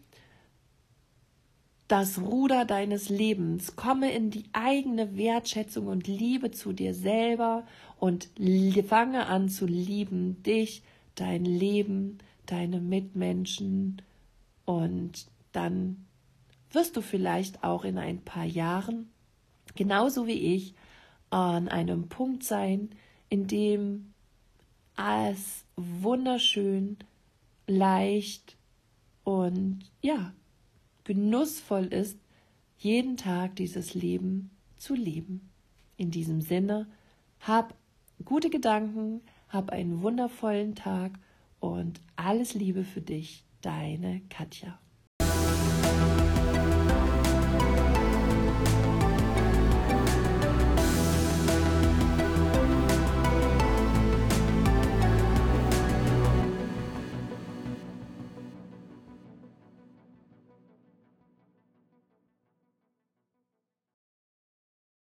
das 1.88 2.20
Ruder 2.20 2.66
deines 2.66 3.10
Lebens. 3.10 3.76
Komme 3.76 4.12
in 4.12 4.32
die 4.32 4.46
eigene 4.54 5.18
Wertschätzung 5.18 5.88
und 5.88 6.08
Liebe 6.08 6.52
zu 6.52 6.74
dir 6.74 6.94
selber 6.94 7.66
und 8.00 8.30
fange 8.88 9.28
an 9.28 9.50
zu 9.50 9.66
lieben 9.66 10.42
dich, 10.44 10.84
dein 11.16 11.46
Leben, 11.46 12.18
deine 12.46 12.80
Mitmenschen 12.80 14.02
und 14.66 15.28
dann 15.52 16.06
wirst 16.72 16.98
du 16.98 17.02
vielleicht 17.02 17.64
auch 17.64 17.86
in 17.86 17.98
ein 17.98 18.22
paar 18.22 18.44
Jahren, 18.44 19.10
genauso 19.76 20.28
wie 20.28 20.56
ich, 20.56 20.74
an 21.30 21.70
einem 21.70 22.10
Punkt 22.10 22.44
sein, 22.44 22.90
in 23.30 23.48
dem 23.48 24.14
es 24.98 25.66
wunderschön, 25.76 26.98
leicht 27.68 28.56
und 29.24 29.80
ja, 30.02 30.34
genussvoll 31.06 31.86
ist, 31.86 32.20
jeden 32.78 33.16
Tag 33.16 33.56
dieses 33.56 33.94
Leben 33.94 34.52
zu 34.76 34.94
leben. 34.94 35.50
In 35.96 36.12
diesem 36.12 36.42
Sinne, 36.42 36.88
hab 37.40 37.74
gute 38.26 38.50
Gedanken, 38.50 39.22
hab 39.48 39.70
einen 39.70 40.02
wundervollen 40.02 40.76
Tag 40.76 41.14
und 41.62 42.02
alles 42.18 42.54
Liebe 42.54 42.84
für 42.84 43.02
dich, 43.02 43.46
deine 43.62 44.22
Katja. 44.30 44.78